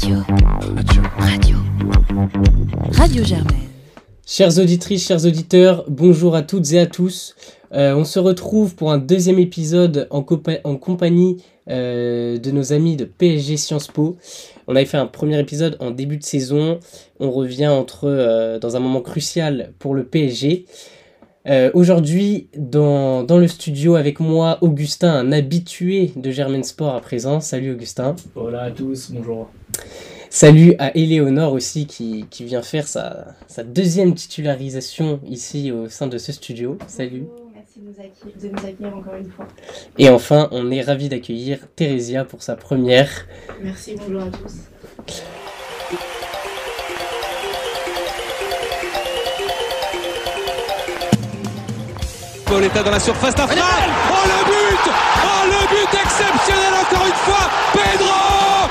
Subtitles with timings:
[0.00, 0.16] Radio.
[0.76, 1.02] Radio.
[1.18, 1.56] Radio.
[2.92, 3.68] Radio Germaine.
[4.26, 7.34] Chères auditrices, chers auditeurs, bonjour à toutes et à tous.
[7.72, 12.72] Euh, on se retrouve pour un deuxième épisode en, compa- en compagnie euh, de nos
[12.72, 14.16] amis de PSG Sciences Po.
[14.68, 16.78] On avait fait un premier épisode en début de saison.
[17.18, 20.66] On revient entre euh, dans un moment crucial pour le PSG.
[21.48, 27.00] Euh, Aujourd'hui, dans, dans le studio avec moi, Augustin, un habitué de Germain Sport à
[27.00, 27.40] présent.
[27.40, 28.14] Salut Augustin.
[28.34, 29.48] Voilà à tous, bonjour.
[30.30, 36.06] Salut à Éléonore aussi qui, qui vient faire sa, sa deuxième titularisation ici au sein
[36.06, 36.76] de ce studio.
[36.86, 37.24] Salut.
[37.54, 37.80] Merci
[38.40, 39.48] de nous, accueillir, encore une fois.
[39.96, 43.26] Et enfin, on est ravi d'accueillir Thérésia pour sa première.
[43.62, 44.54] Merci, bonjour à tous.
[52.44, 53.62] Pauletta dans la surface d'affaire.
[54.10, 54.92] Oh le but
[55.24, 58.67] Oh le but exceptionnel encore une fois Pedro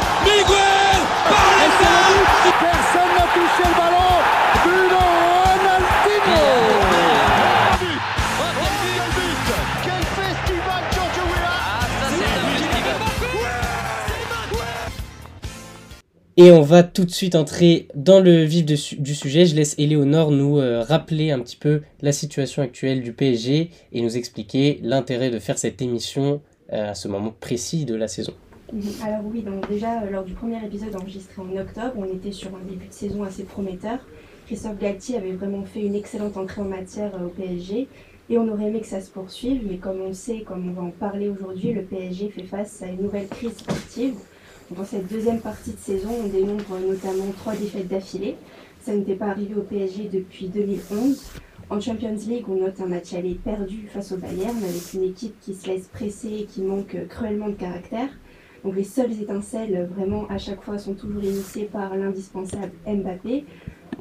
[16.39, 19.48] Et on va tout de suite entrer dans le vif du sujet.
[19.48, 24.02] Je laisse Éléonore nous euh, rappeler un petit peu la situation actuelle du PSG et
[24.02, 26.42] nous expliquer l'intérêt de faire cette émission
[26.73, 28.34] euh, à ce moment précis de la saison.
[28.73, 28.82] Mhm.
[29.02, 32.50] Alors oui, donc déjà euh, lors du premier épisode enregistré en octobre, on était sur
[32.54, 34.00] un début de saison assez prometteur.
[34.46, 37.88] Christophe Galtier avait vraiment fait une excellente entrée en matière euh, au PSG
[38.30, 40.82] et on aurait aimé que ça se poursuive, mais comme on sait, comme on va
[40.82, 44.16] en parler aujourd'hui, le PSG fait face à une nouvelle crise sportive.
[44.70, 48.36] Dans cette deuxième partie de saison, on dénombre notamment trois défaites d'affilée.
[48.82, 51.23] Ça n'était pas arrivé au PSG depuis 2011.
[51.70, 55.40] En Champions League, on note un match aller perdu face au Bayern avec une équipe
[55.40, 58.10] qui se laisse presser et qui manque euh, cruellement de caractère.
[58.63, 63.45] Donc les seules étincelles, vraiment, à chaque fois, sont toujours initiées par l'indispensable Mbappé.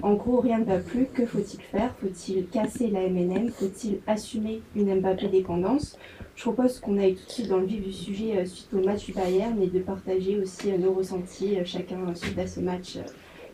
[0.03, 1.07] En gros, rien ne va plus.
[1.07, 1.95] Que faut-il faire?
[2.01, 5.99] Faut-il casser la MNM Faut-il assumer une Mbappé dépendance?
[6.37, 8.85] Je propose qu'on aille tout de suite dans le vif du sujet euh, suite au
[8.85, 12.61] match du Bayern et de partager aussi euh, nos ressentis, euh, chacun suite à ce
[12.61, 12.99] match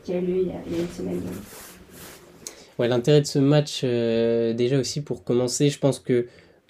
[0.02, 1.22] qui a eu lieu il y a, une semaine.
[2.76, 6.26] Ouais, l'intérêt de ce match, déjà aussi pour commencer, je pense que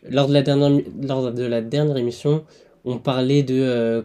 [0.06, 2.44] lors de la dernière, lors de la dernière émission,
[2.84, 4.04] on parlait de.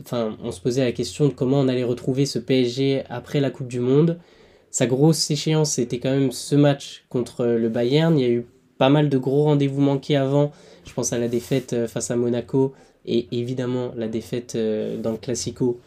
[0.00, 3.50] Enfin, on se posait la question de comment on allait retrouver ce PSG après la
[3.50, 4.18] Coupe du Monde.
[4.70, 8.18] Sa grosse échéance, c'était quand même ce match contre le Bayern.
[8.18, 8.46] Il y a eu
[8.76, 10.52] pas mal de gros rendez-vous manqués avant.
[10.86, 12.72] Je pense à la défaite euh, face à Monaco
[13.04, 15.80] et évidemment la défaite euh, dans le Classico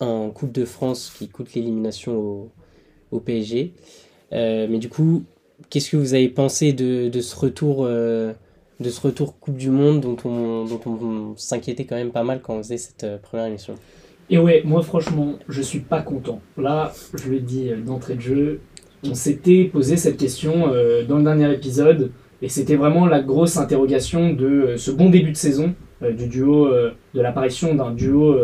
[0.00, 2.50] en Coupe de France qui coûte l'élimination
[3.10, 3.72] au, PSG.
[4.32, 5.24] Euh, mais du coup,
[5.70, 7.88] qu'est-ce que vous avez pensé de, ce retour
[8.80, 12.62] de ce retour Coupe du Monde dont on, s'inquiétait quand même pas mal quand on
[12.62, 13.74] faisait cette euh, première émission
[14.30, 16.40] Et ouais, moi franchement, je suis pas content.
[16.58, 18.60] Là, je l'ai dit euh, d'entrée de jeu,
[19.04, 22.10] on s'était posé cette question euh, dans le dernier épisode,
[22.42, 27.20] et c'était vraiment la grosse interrogation de ce bon début de saison, du duo, de
[27.22, 28.36] l'apparition d'un duo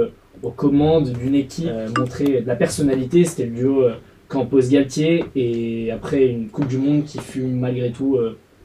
[0.43, 1.69] aux commandes d'une équipe,
[1.99, 3.85] montrer de la personnalité, c'était le duo
[4.29, 8.17] Campos-Galtier, et après une Coupe du Monde qui fut malgré tout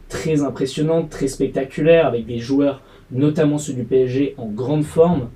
[0.09, 2.81] très impressionnante, très spectaculaire, avec des joueurs,
[3.11, 5.29] notamment ceux du PSG, en grande forme.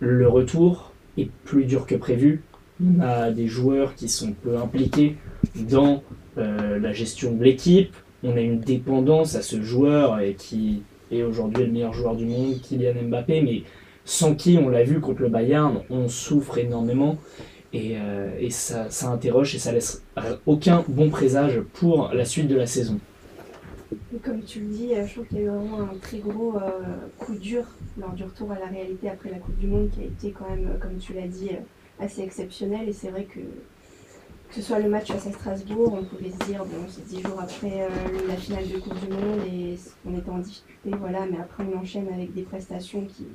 [0.00, 2.42] Le retour est plus dur que prévu.
[2.80, 5.16] On a des joueurs qui sont peu impliqués
[5.68, 6.02] dans
[6.38, 7.94] euh, la gestion de l'équipe.
[8.22, 12.24] On a une dépendance à ce joueur et qui est aujourd'hui le meilleur joueur du
[12.24, 13.62] monde, Kylian Mbappé, mais
[14.04, 17.18] sans qui, on l'a vu contre le Bayern, on souffre énormément.
[17.72, 20.02] Et, euh, ça interroge et ça laisse
[20.46, 22.98] aucun bon présage pour la suite de la saison.
[24.22, 26.56] Comme tu le dis, euh, je trouve qu'il y a eu vraiment un très gros
[26.56, 26.70] euh,
[27.18, 27.64] coup dur
[27.98, 30.48] lors du retour à la réalité après la Coupe du Monde qui a été quand
[30.48, 31.50] même, euh, comme tu l'as dit,
[31.98, 32.86] assez exceptionnel.
[32.88, 36.50] Et c'est vrai que que ce soit le match face à Strasbourg, on pouvait se
[36.50, 37.86] dire, bon, c'est dix jours après
[38.26, 39.74] la finale de Coupe du Monde et
[40.06, 41.26] on était en difficulté, voilà.
[41.30, 43.26] Mais après, on enchaîne avec des prestations qui,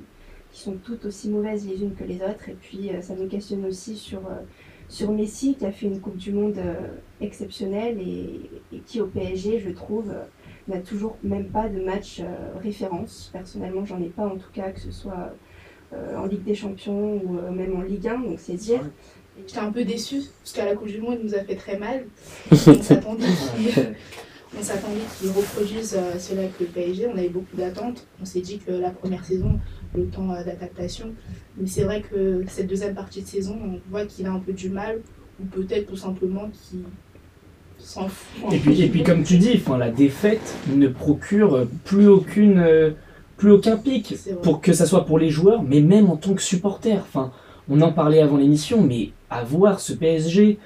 [0.50, 2.48] sont toutes aussi mauvaises les unes que les autres.
[2.48, 4.22] Et puis, ça nous questionne aussi sur,
[4.88, 6.60] sur Messi qui a fait une Coupe du Monde
[7.20, 8.50] exceptionnelle et,
[8.84, 10.12] qui, au PSG, je trouve,
[10.68, 13.30] n'a toujours même pas de match euh, référence.
[13.32, 15.34] Personnellement, j'en ai pas en tout cas, que ce soit
[15.94, 18.80] euh, en Ligue des Champions ou euh, même en Ligue 1, donc c'est dire.
[19.36, 21.76] J'étais un peu déçue parce qu'à la Coupe du Monde, il nous a fait très
[21.76, 22.06] mal.
[22.50, 23.72] On s'attendait qu'il
[24.58, 27.08] on s'attendait qu'il reproduise euh, cela avec le PSG.
[27.08, 28.06] On avait beaucoup d'attentes.
[28.22, 29.58] On s'est dit que la première saison,
[29.94, 31.12] le temps d'adaptation.
[31.56, 34.52] Mais c'est vrai que cette deuxième partie de saison, on voit qu'il a un peu
[34.52, 35.00] du mal,
[35.40, 36.80] ou peut-être tout simplement qu'il
[37.84, 38.52] s'en fout.
[38.52, 42.90] Et puis, et puis comme tu dis, enfin, la défaite ne procure plus aucune, euh,
[43.36, 46.42] plus aucun pic pour que ça soit pour les joueurs, mais même en tant que
[46.42, 46.94] supporter.
[46.94, 47.32] Enfin,
[47.68, 50.58] on en parlait avant l'émission, mais à voir ce PSG,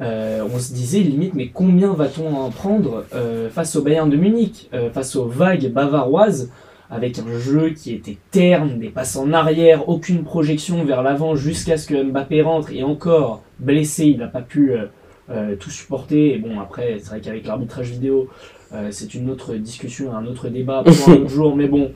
[0.00, 4.16] euh, on se disait limite, mais combien va-t-on en prendre euh, face au Bayern de
[4.16, 6.50] Munich, euh, face aux vagues bavaroises,
[6.90, 11.78] avec un jeu qui était terne, des passes en arrière, aucune projection vers l'avant jusqu'à
[11.78, 14.72] ce que Mbappé rentre, et encore blessé, il n'a pas pu
[15.58, 16.34] tout supporter.
[16.34, 18.28] Et bon, après, c'est vrai qu'avec l'arbitrage vidéo,
[18.72, 21.92] euh, c'est une autre discussion, un autre débat pour un autre jour, mais bon.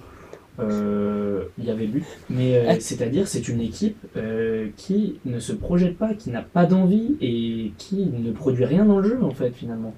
[0.60, 5.52] euh, Il y avait but, mais euh, c'est-à-dire c'est une équipe euh, qui ne se
[5.52, 9.30] projette pas, qui n'a pas d'envie et qui ne produit rien dans le jeu en
[9.30, 9.94] fait finalement.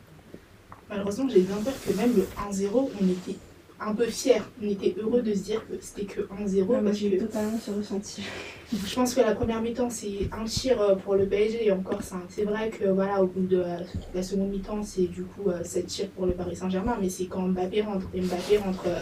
[0.88, 3.38] Malheureusement, j'ai bien peur que même le 1-0, on était
[3.84, 4.42] un peu fiers.
[4.62, 7.24] On était heureux de se dire que c'était que 1-0 Ouais, moi, parce j'ai que
[7.24, 8.22] totalement ce ressenti.
[8.72, 12.00] je pense que la première mi-temps, c'est un tir euh, pour le PSG et encore,
[12.02, 13.78] c'est un- c'est vrai que voilà, au bout de la,
[14.14, 17.42] la seconde mi-temps, c'est du coup 7 tirs pour le Paris Saint-Germain, mais c'est quand
[17.42, 18.06] Mbappé rentre.
[18.14, 19.00] Et Mbappé rentre, euh,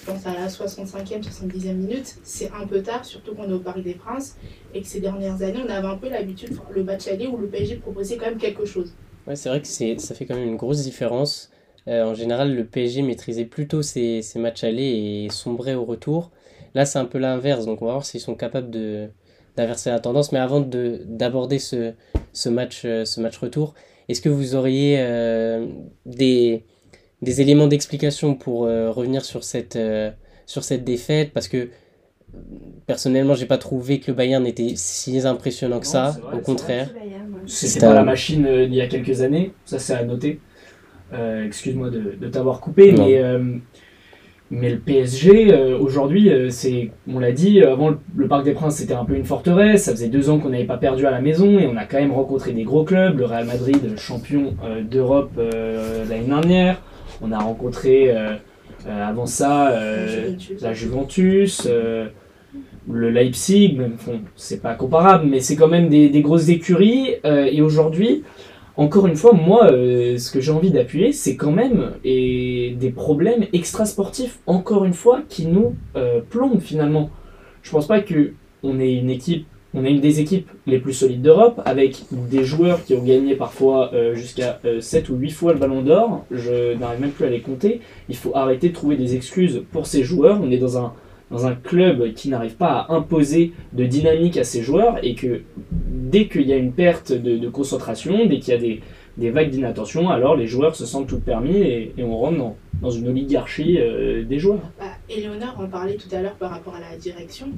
[0.00, 2.16] je pense, à la 65e, 70e minute.
[2.24, 4.36] C'est un peu tard, surtout qu'on est au Parc des Princes
[4.74, 7.46] et que ces dernières années, on avait un peu l'habitude, le match aller où le
[7.48, 8.92] PSG proposait quand même quelque chose.
[9.26, 11.50] Ouais, c'est vrai que c'est, ça fait quand même une grosse différence.
[11.88, 16.30] Euh, en général, le PSG maîtrisait plutôt ses, ses matchs allés et sombrait au retour.
[16.74, 19.08] Là, c'est un peu l'inverse, donc on va voir s'ils sont capables de,
[19.56, 20.32] d'inverser la tendance.
[20.32, 21.92] Mais avant de, d'aborder ce,
[22.32, 23.74] ce match, euh, ce match retour,
[24.08, 25.66] est-ce que vous auriez euh,
[26.06, 26.64] des,
[27.22, 30.10] des éléments d'explication pour euh, revenir sur cette, euh,
[30.46, 31.32] sur cette défaite?
[31.32, 31.70] Parce que
[32.86, 36.40] personnellement, j'ai pas trouvé que le Bayern était si impressionnant que Non, ça, vrai, au
[36.40, 36.88] contraire.
[36.88, 37.40] C'est Bayern, ouais.
[37.46, 40.40] C'était pas la machine euh, d'il y a quelques années, ça c'est à noter.
[41.12, 43.06] Euh, Excuse-moi de, de t'avoir coupé, Non.
[43.06, 43.38] mais, euh,
[44.50, 48.44] mais le PSG euh, aujourd'hui, euh, c'est, on l'a dit, euh, avant le, le Parc
[48.44, 51.06] des Princes c'était un peu une forteresse, ça faisait deux ans qu'on n'avait pas perdu
[51.06, 53.98] à la maison et on a quand même rencontré des gros clubs, le Real Madrid
[53.98, 56.80] champion euh, d'Europe euh, l'année dernière,
[57.22, 58.34] on a rencontré euh,
[58.86, 60.32] euh, avant ça euh,
[60.62, 61.66] La Juventus.
[61.70, 62.06] euh,
[62.90, 67.16] le Leipzig, même bon, c'est pas comparable, mais c'est quand même des, des grosses écuries.
[67.26, 68.22] euh, et aujourd'hui,
[68.78, 73.44] encore une fois, moi, euh, ce que j'ai envie d'appuyer, c'est quand même des problèmes
[73.52, 77.10] extrasportifs, encore une fois, qui nous euh, plombent finalement.
[77.62, 80.92] Je pense pas que on est une équipe, on est une des équipes les plus
[80.92, 85.52] solides d'Europe, avec des joueurs qui ont gagné parfois euh, jusqu'à 7 ou 8 fois
[85.52, 86.24] le ballon d'or.
[86.30, 87.80] Je n'arrive même plus à les compter.
[88.08, 90.38] Il faut arrêter de trouver des excuses pour ces joueurs.
[90.40, 90.92] On est dans un
[91.30, 95.42] dans un club qui n'arrive pas à imposer de dynamique à ses joueurs et que
[95.72, 98.80] dès qu'il y a une perte de, concentration, dès qu'il y a des,
[99.16, 102.90] des vagues d'inattention, alors les joueurs se sentent tout permis et, on rentre dans, dans
[102.90, 104.60] une oligarchie euh, des joueurs.
[104.78, 107.48] Bah, Éléonore en parlait tout à l'heure par rapport à la direction.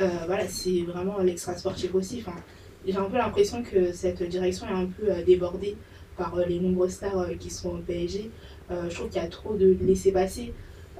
[0.00, 2.22] Euh, voilà, c'est vraiment l'extra sportif aussi.
[2.24, 2.36] Enfin,
[2.86, 5.76] j'ai un peu l'impression que cette direction est un peu euh, débordée
[6.16, 8.30] par les nombreuses stars qui sont au PSG.
[8.70, 10.52] Je trouve qu'il y a trop de laisser-passer.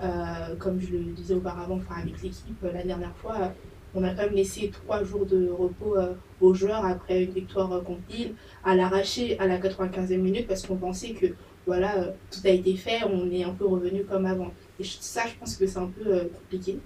[0.02, 3.48] Euh, comme je le disais auparavant, enfin, avec l'équipe euh, la dernière fois, euh,
[3.94, 5.96] on a quand même laissé trois jours de repos
[6.40, 10.76] aux joueurs après une victoire contre Lille, à l'arracher à la 95e minute parce qu'on
[10.76, 11.26] pensait que
[11.66, 14.52] voilà, tout a été fait, on est un peu revenu comme avant.
[14.78, 16.78] Et ça, je pense que c'est un peu compliqué.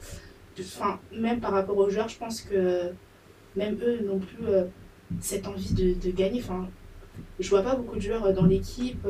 [0.61, 2.93] Enfin, même par rapport aux joueurs, je pense que
[3.56, 4.47] même eux n'ont plus
[5.20, 6.41] cette envie de, gagner.
[6.41, 6.69] Enfin,
[7.41, 9.06] je vois pas beaucoup de joueurs dans l'équipe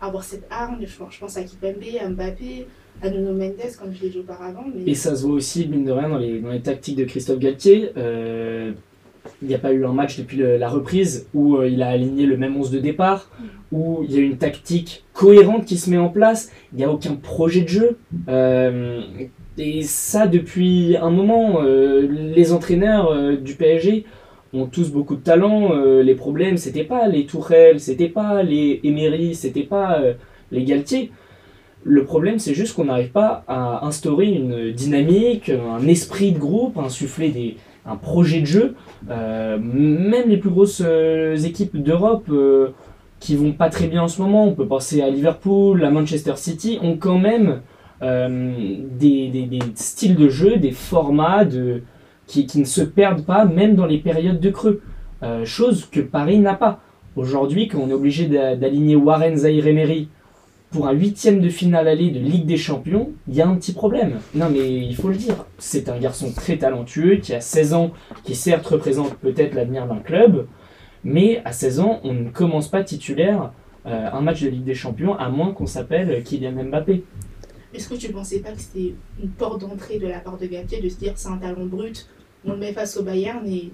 [0.00, 0.78] avoir cette arme.
[0.80, 2.66] Je pense à Kipembe, à Mbappé,
[3.02, 4.64] à Nuno Mendes, comme je l'ai dit auparavant.
[4.86, 7.38] Et ça se voit aussi, mine de rien, dans les, dans les tactiques de Christophe
[7.38, 7.90] Galtier.
[7.96, 8.72] Euh,
[9.42, 12.26] il n'y a pas eu un match depuis la reprise où euh, il a aligné
[12.26, 13.30] le même 11 de départ,
[13.72, 16.50] où il y a une tactique cohérente qui se met en place.
[16.72, 17.98] Il n'y a aucun projet de jeu.
[18.28, 19.02] Euh,
[19.56, 24.04] et ça, depuis un moment, les entraîneurs du PSG
[24.52, 25.72] ont tous beaucoup de talent.
[26.00, 30.02] Les problèmes, c'était pas les Tourelle, c'était pas les Emery, c'était pas
[30.50, 31.12] les Galtier.
[31.86, 36.78] Le problème, c'est juste qu'on n'arrive pas à instaurer une dynamique, un esprit de groupe,
[36.78, 38.74] insuffler des, un projet de jeu.
[39.10, 42.68] Euh, même les plus grosses euh, équipes d'Europe euh,
[43.20, 46.32] qui vont pas très bien en ce moment, on peut penser à Liverpool, à Manchester
[46.36, 47.60] City, ont quand même
[48.02, 48.52] euh,
[48.98, 51.82] des, des- styles de jeu, des formats de,
[52.26, 54.80] qui, qui ne se perdent pas, même dans les périodes de creux.
[55.44, 56.80] Chose que Paris n'a pas.
[57.16, 60.08] Aujourd'hui, quand on est obligé d'a- d'aligner Warren Zaïre-Emery
[60.70, 63.72] pour un huitième de finale aller de Ligue des Champions, il y a un petit
[63.72, 64.18] problème.
[64.34, 67.92] Non mais il faut le dire, c'est un garçon très talentueux qui a 16 ans,
[68.24, 70.46] qui certes représente peut-être l'avenir d'un club,
[71.04, 73.52] mais à 16 ans, on ne commence pas titulaire
[73.86, 77.04] euh, un match de Ligue des Champions à moins qu'on s'appelle Kylian Mbappé.
[77.72, 80.80] est-ce que tu pensais pas que c'était une porte d'entrée de la part de Galtier
[80.80, 82.08] de se dire c'est un talent brut,
[82.44, 83.70] on le met face au Bayern et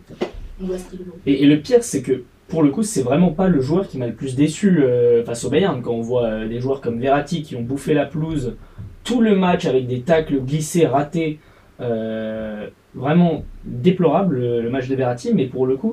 [0.61, 1.17] on voit ce qu'il vaut?
[1.27, 3.97] Et, et le pire, c'est que pour le coup, c'est vraiment pas le joueur qui
[3.97, 5.80] m'a le plus déçu euh, face au Bayern.
[5.80, 8.57] Quand on voit euh, des joueurs comme Verratti qui ont bouffé la pelouse
[9.04, 11.38] tout le match avec des tacles glissés, ratés,
[11.80, 15.92] Euh, vraiment déplorable le, match de Verratti, mais pour le coup,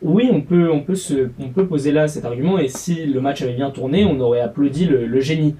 [0.00, 1.28] oui, on peut, se,
[1.68, 5.06] poser là cet argument, et si le match avait bien tourné, on aurait applaudi le,
[5.06, 5.56] le génie.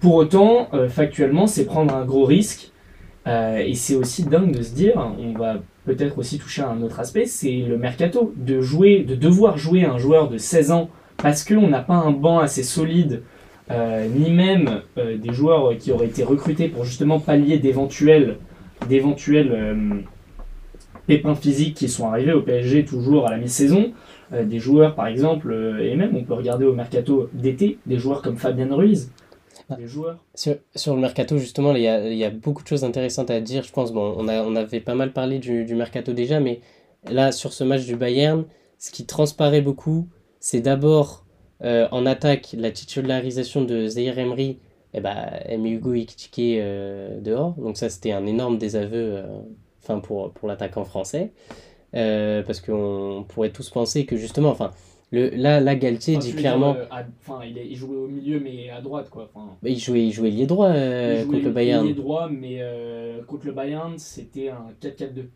[0.00, 2.72] Pour autant, factuellement, c'est prendre un gros risque,
[3.26, 7.00] et c'est aussi dingue de se dire, on va peut-être aussi toucher à un autre
[7.00, 11.44] aspect, c'est le mercato, de jouer, de devoir jouer un joueur de 16 ans parce
[11.44, 13.22] qu'on n'a pas un banc assez solide,
[13.70, 18.38] euh, ni même euh, des joueurs qui auraient été recrutés pour justement pallier d'éventuels
[18.88, 20.00] d'éventuels euh,
[21.06, 23.92] pépins physiques qui sont arrivés au PSG toujours à la mi-saison.
[24.32, 28.38] Des joueurs par exemple, et même on peut regarder au mercato d'été, des joueurs comme
[28.38, 29.12] Fabien Ruiz.
[30.34, 33.40] Sur, sur le mercato, justement, il y, a, y a beaucoup de choses intéressantes à
[33.40, 33.62] dire.
[33.62, 36.60] Je pense, bon, on, a, on avait pas mal parlé du, du mercato déjà, mais
[37.10, 38.44] là, sur ce match du Bayern,
[38.78, 40.08] ce qui transparaît beaucoup,
[40.40, 41.24] c'est d'abord
[41.62, 44.58] euh, en attaque la titularisation de Zaire Emery,
[44.94, 47.54] et bah, mis Hugo Ekitike euh, dehors.
[47.54, 49.26] Donc, ça, c'était un énorme désaveu euh,
[49.82, 51.32] enfin, pour, pour l'attaquant français.
[51.94, 54.70] Euh, parce qu'on pourrait tous penser que justement, enfin,
[55.12, 56.74] le, là, là, Galtier Enfin, dit clairement.
[56.76, 56.86] euh,
[57.20, 59.30] Enfin, il, il jouait au milieu mais à droite quoi.
[59.32, 61.84] Enfin, il jouait, il jouait lié droit euh, il jouait contre le Bayern.
[61.84, 65.26] ailier droit, mais euh, contre le Bayern, c'était un 4-4-2.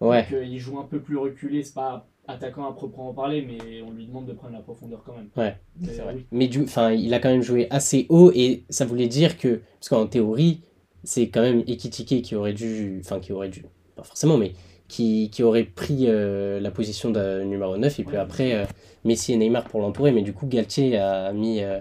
[0.00, 0.22] Ouais.
[0.24, 3.82] Donc euh, il joue un peu plus reculé, c'est pas attaquant à proprement parler, mais
[3.82, 5.28] on lui demande de prendre la profondeur quand même.
[5.36, 6.14] Ouais, Mais, c'est vrai.
[6.16, 6.24] oui.
[6.32, 9.60] Mais du, enfin, il a quand même joué assez haut et ça voulait dire que,
[9.78, 10.60] parce qu'en théorie,
[11.04, 13.64] c'est quand même Ekitike qui aurait dû, enfin qui aurait dû,
[13.96, 14.52] pas forcément, mais
[14.92, 18.64] qui, qui aurait pris euh, la position de numéro 9 et puis après euh,
[19.04, 20.12] Messi et Neymar pour l'entourer.
[20.12, 21.80] Mais du coup, Galtier a mis, euh,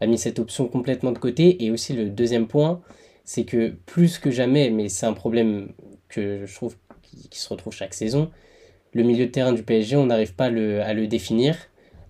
[0.00, 1.64] a mis cette option complètement de côté.
[1.64, 2.80] Et aussi le deuxième point,
[3.24, 5.72] c'est que plus que jamais, mais c'est un problème
[6.08, 8.30] que je trouve qui, qui se retrouve chaque saison,
[8.92, 11.56] le milieu de terrain du PSG, on n'arrive pas à le, à le définir.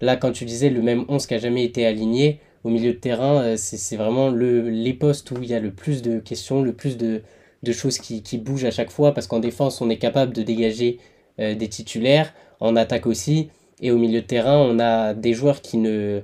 [0.02, 2.98] Là, quand tu disais le même 11 qui a jamais été aligné, au milieu de
[2.98, 6.62] terrain, c'est c'est vraiment le, les postes où il y a le plus de questions,
[6.62, 7.22] le plus de,
[7.64, 10.42] de choses qui, qui bougent à chaque fois, parce qu'en défense, on est capable de
[10.42, 10.98] dégager
[11.40, 13.48] euh, des titulaires, en attaque aussi,
[13.80, 16.20] et au milieu de terrain, on a des joueurs qui ne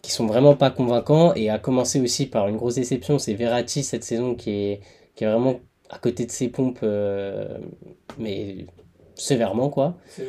[0.00, 3.82] qui sont vraiment pas convaincants, et à commencer aussi par une grosse déception, c'est Verratti
[3.82, 4.80] cette saison qui est,
[5.14, 7.58] qui est vraiment à côté de ses pompes, euh,
[8.18, 8.66] mais
[9.14, 10.26] sévèrement, quoi ouais.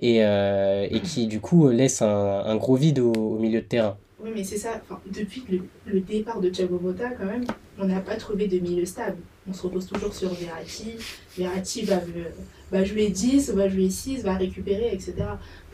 [0.00, 3.66] et, euh, et qui du coup laisse un, un gros vide au, au milieu de
[3.66, 3.96] terrain.
[4.20, 4.80] Oui, mais c'est ça.
[4.82, 7.44] Enfin, depuis le, le départ de Thiago Motta, quand même,
[7.78, 9.18] on n'a pas trouvé de milieu stable.
[9.48, 10.94] On se repose toujours sur Verratti.
[11.36, 12.00] Verratti va,
[12.72, 15.14] va jouer 10, va jouer 6, va récupérer, etc.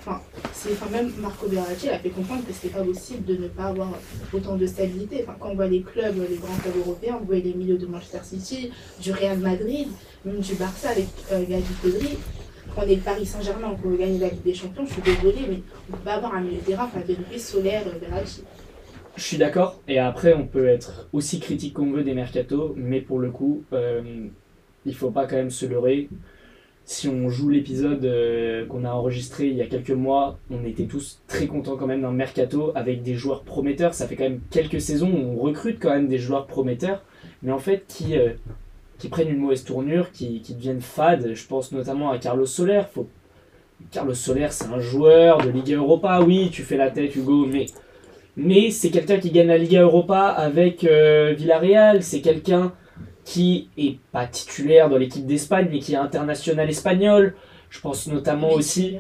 [0.00, 0.20] Enfin,
[0.52, 3.66] c'est, enfin, même Marco Verratti a fait comprendre que c'était pas possible de ne pas
[3.66, 3.92] avoir
[4.32, 5.22] autant de stabilité.
[5.22, 7.86] Enfin, quand on voit les clubs, les grands clubs européens, on voit les milieux de
[7.86, 9.88] Manchester City, du Real Madrid,
[10.24, 12.18] même du Barça avec euh, Gavi Pedri.
[12.74, 15.46] Quand on est Paris Saint-Germain, on peut gagner la Ligue des Champions, je suis désolée,
[15.48, 18.42] mais on peut pas avoir un milieu de terrain, Pedri, Solaire, euh, Verratti.
[19.16, 23.00] Je suis d'accord, et après on peut être aussi critique qu'on veut des mercatos, mais
[23.00, 24.28] pour le coup, euh,
[24.86, 26.08] il faut pas quand même se leurrer.
[26.84, 30.86] Si on joue l'épisode euh, qu'on a enregistré il y a quelques mois, on était
[30.86, 33.94] tous très contents quand même d'un mercato avec des joueurs prometteurs.
[33.94, 37.04] Ça fait quand même quelques saisons où on recrute quand même des joueurs prometteurs,
[37.42, 38.32] mais en fait qui, euh,
[39.10, 41.34] prennent une mauvaise tournure, qui, deviennent fades.
[41.34, 42.82] Je pense notamment à Carlos Soler.
[42.92, 43.08] Faut...
[43.90, 46.20] Carlos Soler, c'est un joueur de Liga Europa.
[46.22, 47.66] Oui, tu fais la tête, Hugo, mais
[48.42, 52.02] mais c'est quelqu'un qui gagne la Liga Europa avec euh, Villarreal.
[52.02, 52.72] C'est quelqu'un
[53.24, 57.34] qui est pas titulaire dans l'équipe d'Espagne, mais qui est international espagnol.
[57.68, 58.96] Je pense notamment aussi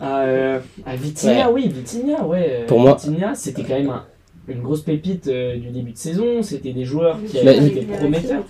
[0.00, 1.50] à, euh, à Vitinha.
[1.50, 2.46] Oui, Vitinha, ouais.
[2.62, 4.04] euh, Pour moi- Vitinha, c'était quand même un-
[4.48, 6.42] une grosse pépite euh, du début de saison.
[6.42, 8.42] C'était des joueurs qui Mais- avaient été prometteurs.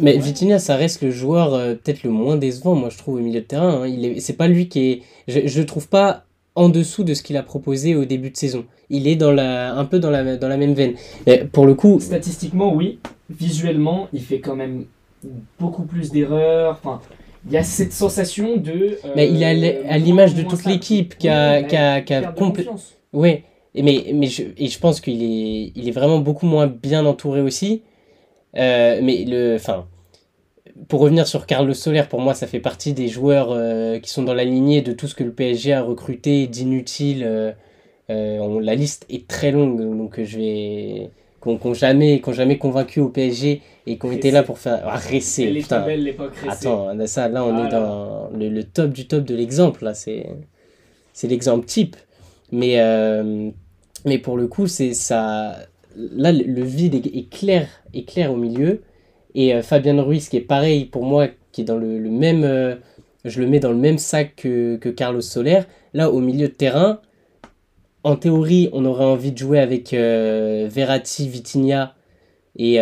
[0.00, 3.20] Mais Vitinha, ça reste le joueur euh, peut-être le moins décevant, moi je trouve, au
[3.20, 3.82] milieu de terrain.
[3.82, 3.86] hein.
[3.88, 5.02] Il est, c'est pas lui qui est.
[5.28, 6.22] Je, je trouve pas
[6.56, 8.64] en dessous de ce qu'il a proposé au début de saison.
[8.90, 10.94] Il est dans la, un peu dans la, dans la même veine.
[11.26, 12.98] Mais pour le coup, Statistiquement, oui.
[13.30, 14.86] Visuellement, il fait quand même
[15.58, 16.72] beaucoup plus d'erreurs.
[16.72, 17.00] Enfin,
[17.46, 18.98] il y a cette sensation de.
[19.04, 22.14] euh, mais il est à l'image de toute l'équipe qui a, Ouais, qui a, qui
[22.14, 22.32] a
[23.76, 27.04] et mais, mais je, et je pense qu'il est, il est vraiment beaucoup moins bien
[27.04, 27.82] entouré aussi.
[28.56, 29.86] Euh, mais le, enfin,
[30.88, 34.22] pour revenir sur Carlos Soler, pour moi, ça fait partie des joueurs euh, qui sont
[34.22, 37.22] dans la lignée de tout ce que le PSG a recruté d'inutile.
[37.24, 37.52] euh,
[38.10, 41.10] euh, la liste est très longue, donc je vais.
[41.40, 44.82] Qu'on qu'on jamais, qu'on jamais convaincu au PSG et qu'on été là pour faire.
[44.84, 45.80] Ah, Ressé, était putain.
[45.80, 46.14] belle.
[46.48, 49.84] Attends, ça, là, on Ah est là dans le, le top du top de l'exemple.
[49.84, 50.26] Là, c'est,
[51.12, 51.94] c'est l'exemple type.
[52.52, 52.78] Mais,
[54.04, 55.56] mais pour le coup, c'est ça.
[55.96, 58.82] Là, le- le vide est, est clair, est clair au milieu.
[59.36, 62.42] Et euh, Fabien Ruiz, qui est pareil pour moi, qui est dans le, le même.
[62.42, 62.74] euh,
[63.24, 65.60] je le mets dans le même sac que, que Carlos Soler.
[65.94, 67.00] Là, au milieu de terrain,
[68.04, 71.94] en théorie, on aurait envie de jouer avec euh, Verratti, Vitinha
[72.56, 72.80] Et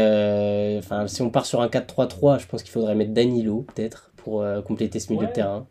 [0.79, 4.45] enfin, si on part sur un 4-3-3, je pense qu'il faudrait mettre Danilo, peut-être, pour
[4.67, 5.29] compléter ce milieu Ouais.
[5.29, 5.67] de terrain.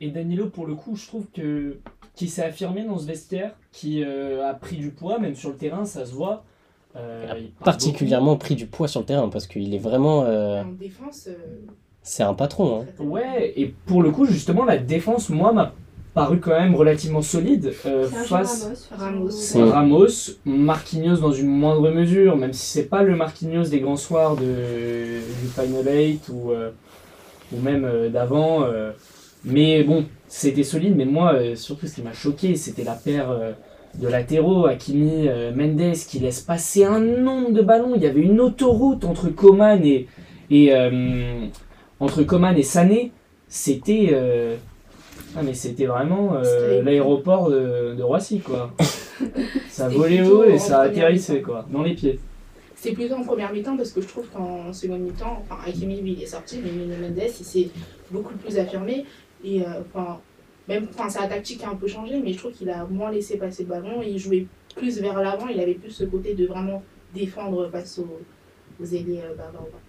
[0.00, 1.78] Et Danilo, pour le coup, je trouve que
[2.14, 5.56] qui s'est affirmé dans ce vestiaire, qui euh, a pris du poids, même sur le
[5.56, 6.44] terrain, ça se voit.
[6.98, 9.78] Euh, Il a il parle Particulièrement pris du poids sur le terrain, parce qu'il est
[9.78, 10.24] vraiment.
[10.24, 11.34] euh, En défense, euh,
[12.02, 12.80] c'est un patron.
[12.82, 13.02] Hein.
[13.04, 15.72] Ouais, et pour le coup, justement, la défense, moi, m'a
[16.14, 19.30] paru quand même relativement solide euh, face Ramos.
[19.60, 19.70] Ramos.
[19.70, 20.06] Ramos,
[20.44, 24.42] Marquinhos dans une moindre mesure, même si c'est pas le Marquinhos des grands soirs de,
[24.42, 26.70] du Final 8 ou, euh,
[27.52, 28.64] ou même euh, d'avant.
[28.64, 28.90] euh,
[29.44, 33.30] mais bon, c'était solide, mais moi, euh, surtout ce qui m'a choqué, c'était la paire
[33.30, 33.52] euh,
[33.94, 37.92] de latéraux, Hakimi, euh, Mendes, qui laisse passer un nombre de ballons.
[37.96, 40.06] Il y avait une autoroute entre Coman et,
[40.50, 41.46] et, euh,
[42.00, 43.12] entre Coman et Sané.
[43.48, 44.10] C'était.
[44.12, 44.56] euh,
[45.36, 46.34] ah mais c'était vraiment
[46.82, 48.72] l'aéroport de, de Roissy quoi.
[49.68, 52.18] ça volait haut et en ça atterrissait quoi, dans les pieds.
[52.74, 56.12] C'était plutôt en première mi-temps parce que je trouve qu'en seconde mi-temps, enfin Hakimi lui
[56.12, 57.68] il est sorti, mais Mendes il s'est
[58.10, 59.04] beaucoup plus affirmé
[59.44, 59.62] et
[59.94, 60.18] enfin
[60.68, 63.38] même enfin sa tactique a un peu changé, mais je trouve qu'il a moins laissé
[63.38, 64.46] passer le ballon, il jouait
[64.76, 66.82] plus vers l'avant, il avait plus ce côté de vraiment
[67.14, 68.20] défendre face aux,
[68.80, 69.80] aux ailiers euh, bavarois.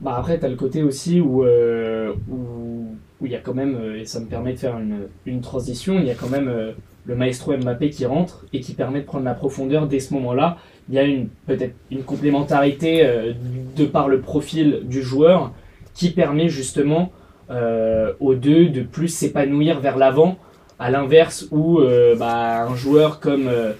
[0.00, 2.86] Bah après t'as le côté aussi où euh, où
[3.20, 5.40] où il y a quand même euh, et ça me permet de faire une, une
[5.40, 9.06] transition, il y a quand même le maestro Mbappé qui rentre et qui permet de
[9.06, 10.58] prendre la profondeur dès ce moment-là.
[10.88, 11.04] Il y a
[11.46, 13.34] peut-être une complémentarité
[13.76, 15.52] de par le profil du joueur
[15.94, 17.10] qui permet justement
[17.50, 20.36] euh, aux deux de plus s'épanouir vers l'avant,
[20.78, 23.72] à l'inverse où euh, bah, un joueur comme, euh,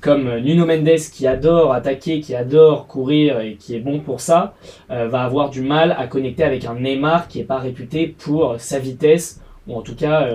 [0.00, 4.54] comme Nuno Mendes qui adore attaquer, qui adore courir et qui est bon pour ça,
[4.88, 8.78] va avoir du mal à connecter avec un Neymar qui n'est pas réputé pour sa
[8.78, 10.28] vitesse, ou en tout cas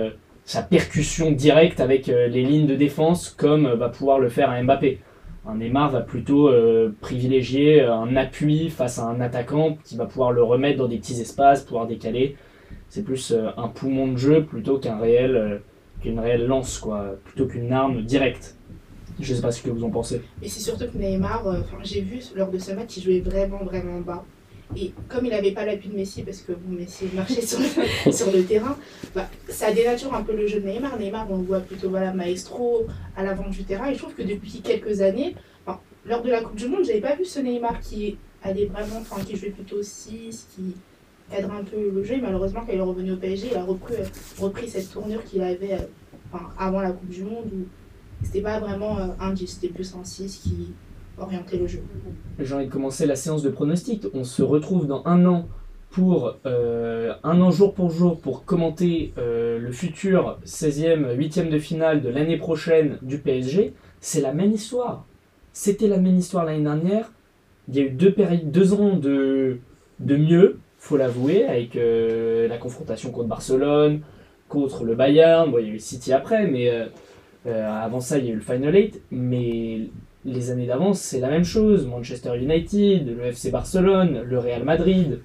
[0.43, 4.99] sa percussion directe avec les lignes de défense comme va pouvoir le faire un Mbappé.
[5.47, 6.49] Un Neymar va plutôt
[7.01, 11.19] privilégier un appui face à un attaquant qui va pouvoir le remettre dans des petits
[11.21, 12.35] espaces, pouvoir décaler.
[12.89, 15.57] C'est plus euh, un poumon de jeu plutôt qu'un réel, euh,
[16.01, 18.55] qu'une réelle lance, quoi, plutôt qu'une arme directe.
[19.19, 20.21] Je sais pas ce que vous en pensez.
[20.41, 23.19] Et c'est surtout que Neymar, euh, enfin j'ai vu lors de ce match, il jouait
[23.19, 24.23] vraiment vraiment bas.
[24.75, 28.11] Et comme il n'avait pas l'appui de Messi, parce que bon, Messi marchait sur le,
[28.11, 28.77] sur le terrain,
[29.15, 30.99] bah, ça dénature un peu le jeu de Neymar.
[30.99, 33.89] Neymar, on le voit plutôt voilà, maestro à l'avant du terrain.
[33.89, 35.35] Et je trouve que depuis quelques années,
[36.07, 39.21] lors de la Coupe du Monde, j'avais pas vu ce Neymar qui allait vraiment, enfin
[39.23, 40.75] qui jouait plutôt 6, qui
[41.29, 42.15] cadre un peu le jeu.
[42.15, 44.05] Et malheureusement, quand il est revenu au PSG, il a repris, euh,
[44.39, 45.85] repris cette tournure qu'il avait euh,
[46.31, 47.65] enfin, avant la Coupe du Monde où
[48.23, 50.73] c'était pas vraiment euh, un 10, c'était plus un 6 qui
[51.17, 51.81] orientait le jeu.
[52.39, 54.05] J'ai envie de commencer la séance de pronostic.
[54.13, 55.47] On se retrouve dans un an
[55.89, 62.09] pour un an jour pour jour pour commenter le futur 16e, 8e de finale de
[62.09, 63.73] l'année prochaine du PSG.
[63.99, 65.05] C'est la même histoire.
[65.53, 67.11] C'était la même histoire l'année dernière.
[67.67, 68.13] Il y a eu deux,
[68.43, 69.57] deux ans de,
[69.99, 73.99] de mieux, faut l'avouer, avec euh, la confrontation contre Barcelone,
[74.47, 75.53] contre le Bayern.
[75.59, 76.85] Il y a eu City après, mais euh,
[77.45, 79.01] euh, avant ça, il y a eu le Final 8.
[79.11, 79.81] Mais
[80.23, 81.85] les années d'avant, c'est la même chose.
[81.85, 85.19] Manchester United, le FC Barcelone, le Real Madrid.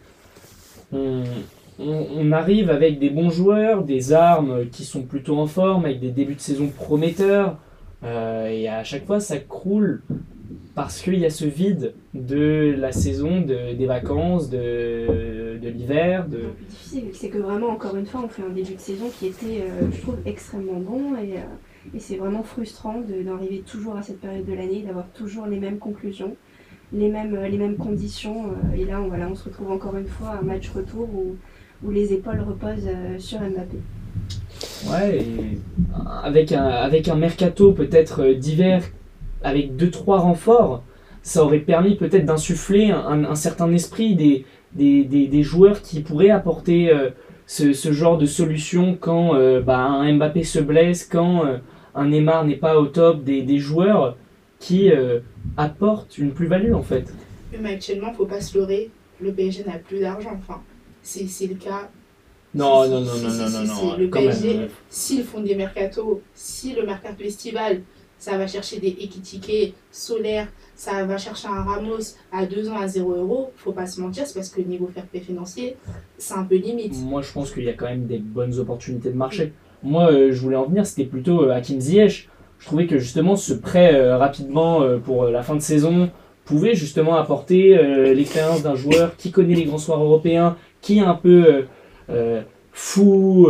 [0.93, 6.11] On, arrive avec des bons joueurs, des armes qui sont plutôt en forme, avec des
[6.11, 7.57] débuts de saison prometteurs.
[8.05, 10.03] Et à chaque fois, ça croule
[10.75, 16.27] parce qu'il y a ce vide de la saison, de, des vacances, de, de l'hiver.
[16.29, 16.37] De...
[16.39, 19.07] Le plus difficile, c'est que vraiment, encore une fois, on fait un début de saison
[19.19, 23.97] qui était, euh, je trouve, extrêmement bon et, euh, et c'est vraiment frustrant d'arriver toujours
[23.97, 26.37] à cette période de l'année, d'avoir toujours les mêmes conclusions,
[26.93, 28.47] les mêmes, euh, les mêmes conditions.
[28.77, 31.37] et là, on, voilà, on se retrouve encore une fois à un match retour où,
[31.85, 32.89] où les épaules reposent
[33.19, 33.79] sur Mbappé.
[34.91, 35.59] Ouais, et
[36.23, 38.85] avec un, avec un mercato peut-être d'hiver,
[39.43, 40.83] avec 2-3 renforts,
[41.23, 45.83] ça aurait permis peut-être d'insuffler un, un- un certain esprit des, des, des, des joueurs
[45.83, 47.11] qui pourraient apporter euh,
[47.47, 51.59] ce, ce genre de solution quand euh, bah, un Mbappé se blesse, quand euh,
[51.95, 54.17] un Neymar n'est pas au top, des, des joueurs
[54.59, 54.91] qui
[55.57, 57.13] apportent une plus-value en fait.
[57.61, 60.39] Mais actuellement, faut pas se leurrer, le PSG n'a plus d'argent.
[60.39, 60.63] Enfin,
[61.03, 61.91] c'est c'est le cas.
[62.55, 64.69] Non, Si, non, non, si, non, si, non, non, si, non, le PSG.
[64.89, 67.83] S'ils font des mercatos, si le mercato estival,
[68.19, 72.89] ça va chercher des Ekitike, Solaire, ça va chercher un Ramos à 2 ans à
[72.89, 75.77] 0 euros, faut pas se mentir, c'est parce que niveau fair play financier,
[76.19, 76.95] c'est un peu limite.
[77.05, 79.53] Moi, je pense qu'il y a quand même des bonnes opportunités de marché.
[79.85, 82.29] Moi, euh, je voulais en venir, c'était plutôt euh, Hakim Ziyech.
[82.59, 86.11] Je trouvais que justement ce prêt euh, rapidement pour la fin de saison
[86.45, 87.77] pouvait justement apporter
[88.15, 91.65] l'expérience d'un joueur qui connaît les grands soirs européens, qui est un peu
[92.73, 93.49] fou,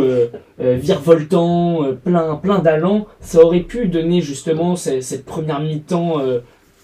[0.59, 3.07] virevoltant, plein, plein d'allant.
[3.21, 6.21] Ça aurait pu donner justement ce- cette première mi-temps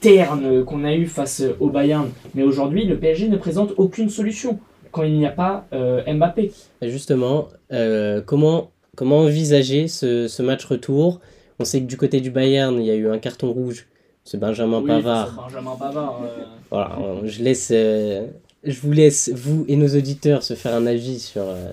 [0.01, 2.09] terne qu'on a eu face au Bayern.
[2.35, 4.59] Mais aujourd'hui, le PSG ne présente aucune solution
[4.93, 6.53] quand il n'y a pas euh, Mbappé.
[6.83, 11.21] Justement, euh, comment, comment envisager ce, ce match retour?
[11.59, 13.87] On sait que du côté du Bayern, il y a eu un carton rouge.
[14.25, 15.35] C'est Benjamin Oui, Pavard.
[15.49, 16.21] Benjamin Pavard.
[16.25, 18.27] euh, Voilà, je laisse, euh,
[18.63, 21.71] je vous laisse vous et nos auditeurs se faire un avis sur euh,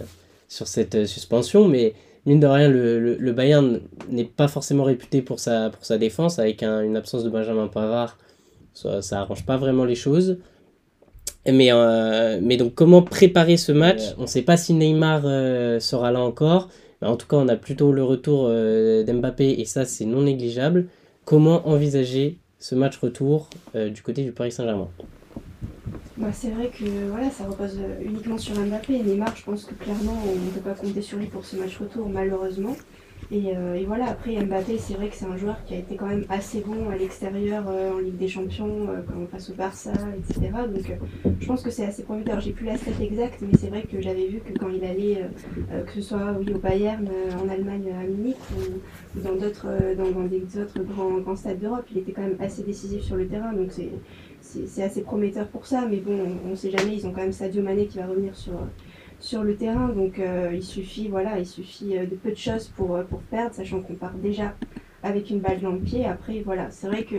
[0.47, 1.93] sur cette euh, suspension, mais
[2.25, 5.97] mine de rien, le, le, le Bayern n'est pas forcément réputé pour sa pour sa
[5.97, 8.17] défense avec un- une absence de Benjamin Pavard,
[8.73, 10.37] ça, ça arrange pas vraiment les choses.
[11.47, 15.79] Mais euh, mais donc comment préparer ce match On ne sait pas si Neymar euh,
[15.79, 16.69] sera là encore.
[17.01, 20.21] Mais en tout cas, on a plutôt le retour euh, d'Mbappé et ça c'est non
[20.23, 20.87] négligeable.
[21.23, 24.87] Comment envisager ce match retour euh, du côté du Paris Saint-Germain?
[26.17, 28.99] Bah, c'est vrai que voilà, ça repose euh, uniquement sur Mbappé.
[29.03, 31.77] Neymar, je pense que clairement, on ne peut pas compter sur lui pour ce match
[31.77, 32.75] retour, malheureusement.
[33.31, 35.95] Et, euh, et voilà, après Mbappé, c'est vrai que c'est un joueur qui a été
[35.95, 39.53] quand même assez bon à l'extérieur euh, en Ligue des Champions, quand on passe au
[39.55, 40.51] Barça, etc.
[40.73, 40.97] Donc
[41.39, 42.39] je pense que c'est assez prometteur.
[42.39, 45.25] J'ai plus la stat exacte, mais c'est vrai que j'avais vu que quand il allait,
[45.85, 47.09] que ce soit au Bayern,
[47.43, 49.67] en Allemagne, à Munich, ou, dans d'autres
[49.97, 53.27] dans des autres grands, grands stades d'Europe, il était quand même assez décisif sur le
[53.27, 53.53] terrain.
[53.53, 53.89] Donc c'est
[54.67, 57.31] c'est assez prometteur pour ça, mais bon, on ne sait jamais, ils ont quand même
[57.31, 58.53] Sadio Mané qui va revenir sur,
[59.19, 62.67] sur le terrain, donc euh, il suffit, voilà, il suffit euh, de peu de choses
[62.75, 64.53] pour, euh, pour perdre, sachant qu'on part déjà
[65.03, 66.05] avec une balle dans le pied.
[66.05, 67.15] Après, voilà, c'est vrai que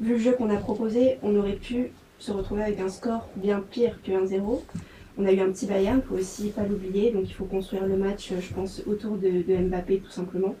[0.00, 3.64] vu le jeu qu'on a proposé, on aurait pu se retrouver avec un score bien
[3.70, 4.60] pire que 1-0.
[5.18, 7.86] On a eu un petit Bayern, il faut aussi pas l'oublier, donc il faut construire
[7.86, 10.54] le match, je pense, autour de, Mbappé tout simplement.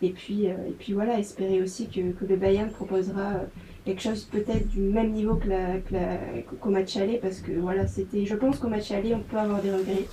[0.00, 3.40] Et puis, et puis voilà, espérer aussi que, que le Bayern proposera
[3.88, 6.18] quelque chose peut-être du même niveau que la, que la-
[6.60, 9.62] qu'au match aller, parce que voilà, c'était, je pense qu'au match aller, on peut avoir
[9.62, 10.04] des regrets.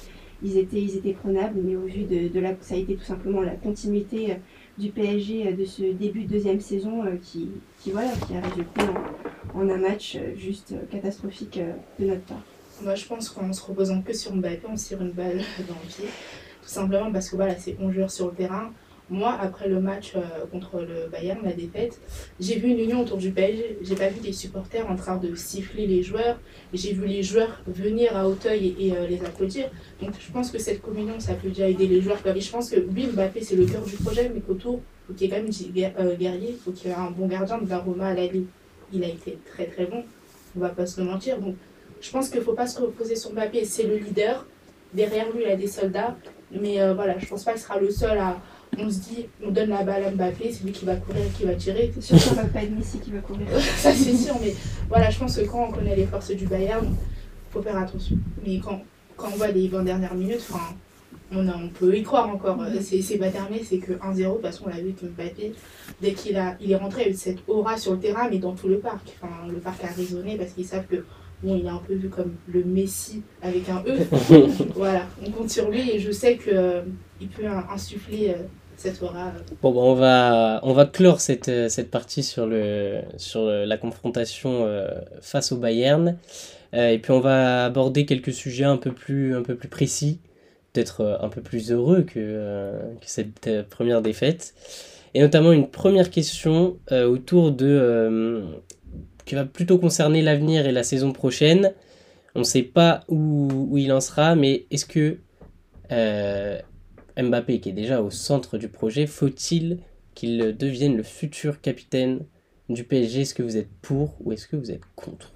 [0.42, 3.04] Ils étaient, ils étaient prenables, mais au vu de, de la, ça a été tout
[3.04, 4.36] simplement la continuité euh,
[4.78, 8.40] du PSG euh, de ce début de deuxième saison euh, qui, qui, voilà, qui a
[8.42, 8.82] résulté
[9.54, 11.60] en, un match juste catastrophique
[12.00, 12.42] de notre part.
[12.82, 15.88] Moi, je pense qu'en se reposant que sur Mbappé, on tire une balle dans le
[15.88, 16.06] pied.
[16.62, 18.72] Tout simplement parce que voilà, c'est 11 joueurs sur le terrain.
[19.10, 22.00] Moi, après le match euh, contre le Bayern, la défaite,
[22.40, 23.78] j'ai vu une union autour du PSG.
[23.84, 26.40] J'ai pas vu les supporters en train de siffler les joueurs.
[26.74, 29.70] J'ai vu les joueurs venir à Auteuil et, euh, les applaudir.
[30.02, 32.18] Donc, je pense que cette communion, ça peut déjà aider les joueurs.
[32.26, 35.14] Et je pense que oui, Mbappé, c'est le cœur du projet, mais qu'autour, il faut
[35.14, 36.50] qu'il y ait quand même des euh, guerriers.
[36.50, 38.48] Il faut qu'il y ait un bon gardien de Roma à la Ligue.
[38.92, 40.04] Il a été très très bon.
[40.58, 41.40] On va pas se mentir.
[41.40, 41.56] Donc,
[42.02, 44.48] je pense qu'il faut pas se reposer sur Mbappé, c'est le leader.
[44.96, 46.16] Derrière lui, il a des soldats.
[46.52, 48.42] Mais voilà, je pense pas qu'il sera le seul à.
[48.78, 51.46] On se dit, on donne la balle à Mbappé, c'est lui qui va courir, qui
[51.46, 51.94] va tirer.
[52.00, 53.48] C'est sûr ça va pas être Messi qui va courir.
[53.78, 54.54] Ça, c'est sûr, mais
[54.90, 56.94] voilà, je pense que quand on connaît les forces du Bayern,
[57.52, 58.18] faut faire attention.
[58.46, 58.82] Mais quand,
[59.16, 60.76] quand on voit les 20 dernières minutes, enfin,
[61.32, 62.62] on, a- on peut y croire encore.
[62.62, 65.06] Euh, C'est c'est pas terminé, c'est que 1-0, de toute façon, on l'a vu que
[65.06, 65.54] Mbappé,
[66.02, 68.28] dès qu'il a, il est rentré, il y a eu cette aura sur le terrain,
[68.30, 69.14] mais dans tout le parc.
[69.22, 71.06] Enfin, le parc a résonné parce qu'ils savent que,
[71.46, 73.98] bon, il est un peu vu comme le Messi avec un E.
[74.76, 78.44] voilà, on compte sur lui et je sais qu'il peut in- insuffler euh,
[78.78, 79.28] cette aura.
[79.28, 83.46] euh, Bon, bah, on, va, on va clore cette, euh, cette partie sur, le, sur
[83.46, 84.88] la confrontation euh,
[85.22, 86.18] face au Bayern.
[86.74, 90.20] Euh, et puis on va aborder quelques sujets un peu plus, un peu plus précis,
[90.74, 94.54] peut-être euh, un peu plus heureux que, euh, que cette euh, première défaite.
[95.14, 98.44] Et notamment une première question euh, autour de...
[99.26, 101.74] qui va plutôt concerner l'avenir et la saison prochaine.
[102.36, 105.18] On ne sait pas où, où il en sera, mais est-ce que
[105.92, 106.60] euh,
[107.18, 109.80] Mbappé, qui est déjà au centre du projet, faut-il
[110.14, 112.22] qu'il devienne le futur capitaine
[112.70, 115.32] du PSG Est-ce que vous êtes pour ou est-ce que vous êtes contre?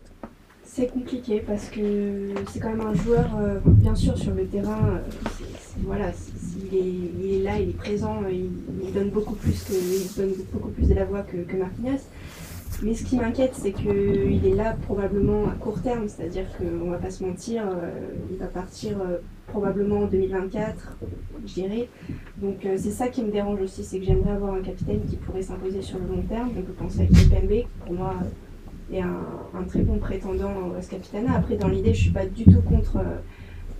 [0.63, 4.88] C'est compliqué parce que c'est quand même un joueur, euh, bien sûr, sur le terrain,
[4.88, 4.99] euh,
[5.84, 6.12] voilà,
[6.71, 10.93] il, est, là, il est présent, il, donne beaucoup plus il donne beaucoup plus de
[10.93, 11.99] la voix que, Marquinhos.
[12.82, 16.98] Mais ce qui m'inquiète, c'est qu'il est là probablement à court terme, c'est-à-dire qu'on va
[16.98, 17.92] pas se mentir, euh,
[18.32, 20.98] il va partir euh, probablement en 2024,
[21.46, 21.89] je dirais.
[22.38, 25.18] Donc euh, c'est ça qui me dérange aussi, c'est que j'aimerais avoir un capitaine qui
[25.18, 26.52] pourrait s'imposer sur le long terme.
[26.58, 28.15] On peut penser à Kipembe, qui pour moi
[28.94, 31.34] est un, très bon prétendant à ce capitanat.
[31.36, 32.98] Après, dans l'idée, je suis pas du tout contre,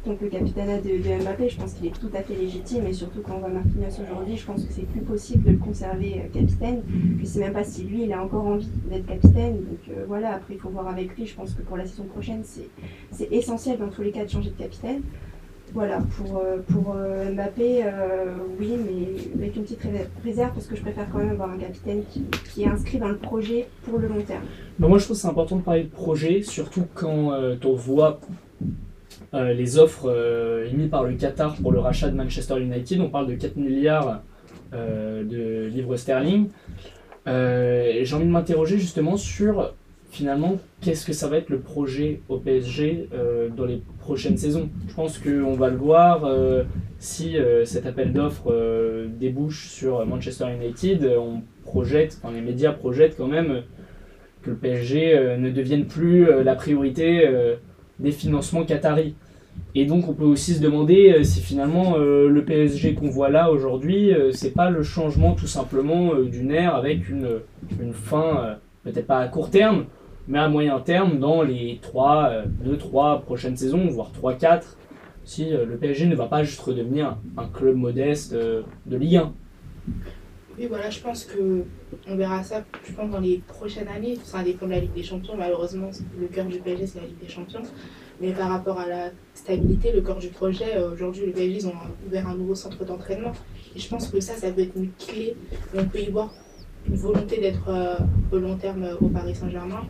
[0.04, 1.50] contre le capitanat de, Mbappé.
[1.50, 4.38] Je pense qu'il est tout à fait légitime et surtout quand on voit Marquinhos aujourd'hui,
[4.38, 6.82] je pense que c'est plus possible de le conserver euh, capitaine.
[7.20, 9.58] Je sais même pas si lui, il a encore envie d'être capitaine.
[9.58, 11.26] Donc euh, voilà, après, il faut voir avec lui.
[11.26, 14.50] Je pense que pour la saison prochaine, c'est essentiel dans tous les cas de changer
[14.50, 15.02] de capitaine.
[15.72, 16.42] Voilà, pour,
[16.96, 17.84] euh, Mbappé,
[18.60, 21.58] oui, mais avec une petite ré- réserve parce que je préfère quand même avoir un
[21.60, 24.42] capitaine qui, qui est inscrit dans le projet pour le long terme.
[24.80, 27.34] Bah, moi, je trouve que c'est important de parler de projet, surtout quand
[27.64, 28.20] on voit
[29.36, 33.00] euh, les offres euh, émises par le Qatar pour le rachat de Manchester United.
[33.00, 34.24] On parle de 4 milliards
[34.74, 36.50] euh, de livres sterling.
[37.28, 39.76] J'ai envie de m'interroger justement sur
[40.10, 43.08] finalement, qu'est-ce que ça va être le projet au PSG
[43.56, 46.28] dans les prochaines saisons Je pense qu'on va le voir
[46.98, 51.06] si cet appel d'offres débouche sur Manchester United.
[51.20, 53.62] On projette, enfin, les médias projettent quand même
[54.42, 57.30] que le PSG ne devienne plus la priorité
[58.00, 59.16] des financements qataris.
[59.76, 63.30] Et donc on peut aussi se demander euh, si finalement euh, le PSG qu'on voit
[63.30, 67.28] là aujourd'hui, euh, c'est pas le changement tout simplement d'une ère avec une,
[67.80, 69.86] une fin, peut-être pas à court terme,
[70.28, 74.78] mais à moyen terme dans les 3, 2, 3 prochaines saisons, voire 3, 4,
[75.24, 79.34] si le PSG ne va pas juste redevenir un club modeste de Ligue 1.
[80.60, 81.64] Oui, voilà, je pense que
[82.06, 84.18] on verra ça, je pense, dans les prochaines années.
[84.22, 85.38] Ça dépend de la Ligue des Champions.
[85.38, 87.62] Malheureusement, le cœur du PSG, c'est la Ligue des Champions.
[88.20, 91.68] Mais par rapport à la stabilité, le cœur du projet, euh, aujourd'hui, le PSG, ils
[91.68, 91.74] ont
[92.06, 93.32] ouvert un nouveau centre d'entraînement.
[93.74, 95.38] Et je pense que ça, ça peut être une clé.
[95.74, 96.34] On peut y voir
[96.90, 97.96] une volonté d'être euh,
[98.34, 99.88] au long terme euh, au Paris Saint-Germain.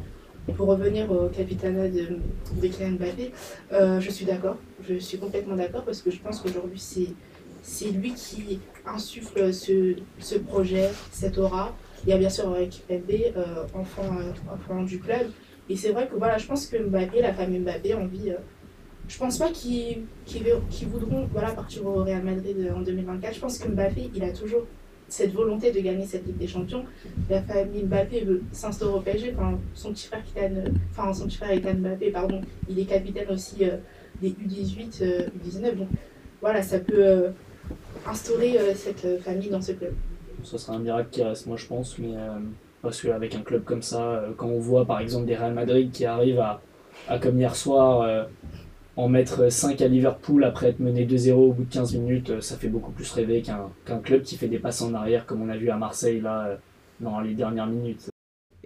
[0.56, 2.20] Pour revenir au capitana de,
[2.62, 3.32] de Kylian Mbappé,
[3.72, 4.58] euh, je suis d'accord.
[4.88, 7.08] Je suis complètement d'accord parce que je pense qu'aujourd'hui, c'est
[7.62, 11.76] c'est lui qui insuffle ce, ce projet, cette aura.
[12.04, 15.28] Il y a bien sûr avec Mbappé, euh, enfant, euh, enfant du club.
[15.70, 18.32] Et c'est vrai que voilà, je pense que Mbappé, la famille Mbappé, a envie.
[18.32, 18.38] euh,
[19.08, 23.34] je pense pas qu'ils qu'ils voudront voilà, partir au Real Madrid euh, en 2024.
[23.36, 24.66] Je pense que Mbappé, il a toujours
[25.08, 26.86] cette volonté de gagner cette Ligue des Champions.
[27.30, 29.34] La famille Mbappé veut s'instaurer au PSG.
[29.36, 33.28] Enfin, son petit frère, Kylian, enfin, son petit frère Ethan Mbappé, pardon, il est capitaine
[33.30, 33.78] aussi euh,
[34.22, 35.76] des U18, euh, U19.
[35.76, 35.88] Donc
[36.42, 37.30] voilà, ça peut
[38.08, 39.94] instaurer euh, cette euh, famille dans ce club.
[40.44, 42.38] Ce serait un miracle qui reste, moi je pense, mais euh,
[42.82, 46.06] parce qu'avec un club comme ça, quand on voit par exemple des Real Madrid qui
[46.06, 46.62] arrivent à,
[47.10, 48.28] à comme hier soir,
[48.96, 52.56] en mettre 5 à Liverpool après être mené 2-0 au bout de 15 minutes, ça
[52.56, 55.58] fait beaucoup plus rêver qu'un club qui fait des passes en arrière comme on a
[55.58, 56.58] vu à Marseille là
[57.02, 58.10] dans les dernières minutes.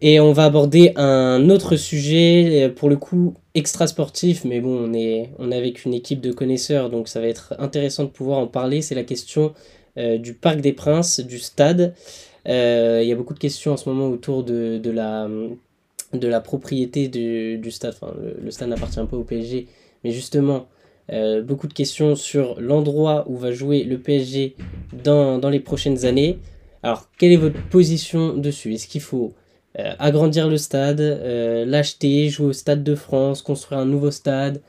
[0.01, 4.89] Et on va aborder un autre sujet, euh, pour le coup extra sportif, mais bon,
[4.89, 8.39] on est, on avec une équipe de connaisseurs, donc ça va être intéressant de pouvoir
[8.39, 8.81] en parler.
[8.81, 9.53] C'est la question
[9.97, 11.93] euh, du Parc des Princes, du stade.
[12.47, 15.29] Euh, Il y a beaucoup de questions en ce moment autour de, de, la,
[16.13, 17.93] de la propriété du, du stade.
[18.01, 19.67] Enfin, le, stade n'appartient pas au PSG,
[20.03, 20.67] mais justement,
[21.43, 24.55] beaucoup de questions sur l'endroit où va jouer le PSG
[25.03, 26.39] dans, dans les prochaines années.
[26.81, 28.73] Alors, quelle est votre position dessus?
[28.73, 29.33] Est-ce qu'il faut
[29.79, 34.61] euh, agrandir le stade, euh, l'acheter, jouer au Stade de France, construire un nouveau stade.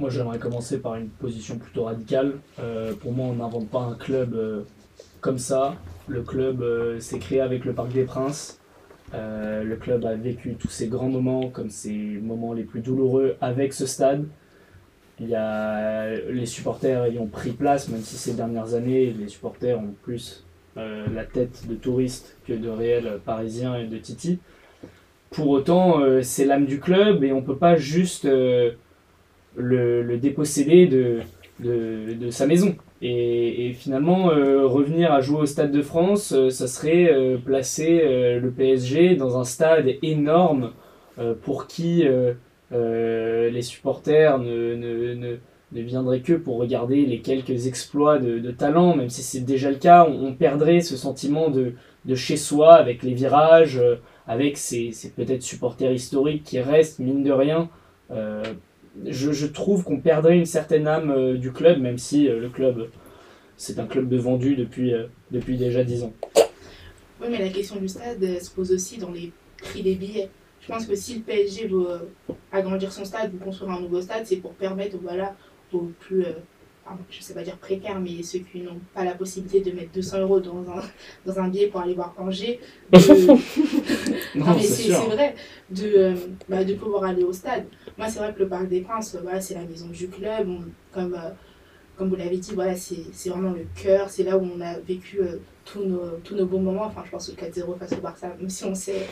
[0.00, 2.34] Moi, j'aimerais commencer par une position plutôt radicale.
[2.58, 4.64] Euh, pour moi, on n'invente pas un club
[5.20, 5.76] comme ça.
[6.08, 6.64] Le club
[7.00, 8.58] s'est créé avec le Parc des Princes.
[9.12, 13.72] Le club a vécu tous ces grands moments, comme ces moments les plus douloureux, avec
[13.72, 14.26] ce stade.
[15.18, 20.44] Les supporters y ont pris place, même si ces dernières années, les supporters ont plus
[20.78, 24.38] euh, la tête de touristes que de réels parisiens et de Titi.
[25.30, 28.70] Pour autant, euh, c'est l'âme du club et on peut pas juste euh,
[29.56, 31.20] le, déposséder de,
[31.58, 32.76] de, sa maison.
[33.02, 37.12] Et, finalement, revenir à jouer au Stade de France, ça serait
[37.44, 38.02] placer
[38.40, 40.72] le PSG dans un stade énorme
[41.42, 42.04] pour qui
[42.72, 45.36] les supporters ne, ne, ne,
[45.72, 49.70] ne viendraient que pour regarder les quelques exploits de, de talent, même si c'est déjà
[49.70, 54.56] le cas, on, perdrait ce sentiment de, de chez soi avec les virages, euh, avec
[54.56, 57.68] ces, peut-être supporters historiques qui restent, mine de rien.
[58.10, 58.42] Euh,
[59.06, 62.88] je, trouve qu'on perdrait une certaine âme euh, du club, même si le club,
[63.56, 64.92] c'est un club de vendu depuis,
[65.30, 66.12] depuis déjà 10 ans.
[67.20, 70.30] Oui, mais la question du stade se pose aussi dans les prix des billets.
[70.60, 72.08] Je pense que si le PSG veut
[72.52, 75.34] agrandir son stade ou construire un nouveau stade, c'est pour permettre voilà,
[75.72, 76.32] aux plus, euh,
[76.84, 79.92] pardon, je sais pas dire précaires, mais ceux qui n'ont pas la possibilité de mettre
[79.92, 80.82] 200 euros dans un,
[81.26, 82.60] dans un billet pour aller voir Angers,
[82.92, 82.98] de,
[84.38, 85.34] Non, mais c'est vrai
[85.70, 86.14] de, euh,
[86.48, 87.66] bah, de pouvoir aller au stade.
[87.96, 90.48] Moi, c'est vrai que le Parc des Princes, euh, voilà, c'est la maison du club.
[90.48, 91.30] On- comme, euh,
[91.96, 94.08] comme vous l'avez dit, voilà, c'est vraiment le cœur.
[94.08, 95.20] C'est là où on a vécu
[95.64, 96.84] tous, nos, tous nos bons moments.
[96.84, 99.04] Enfin, je pense au 4-0 face au Barça, même si on sait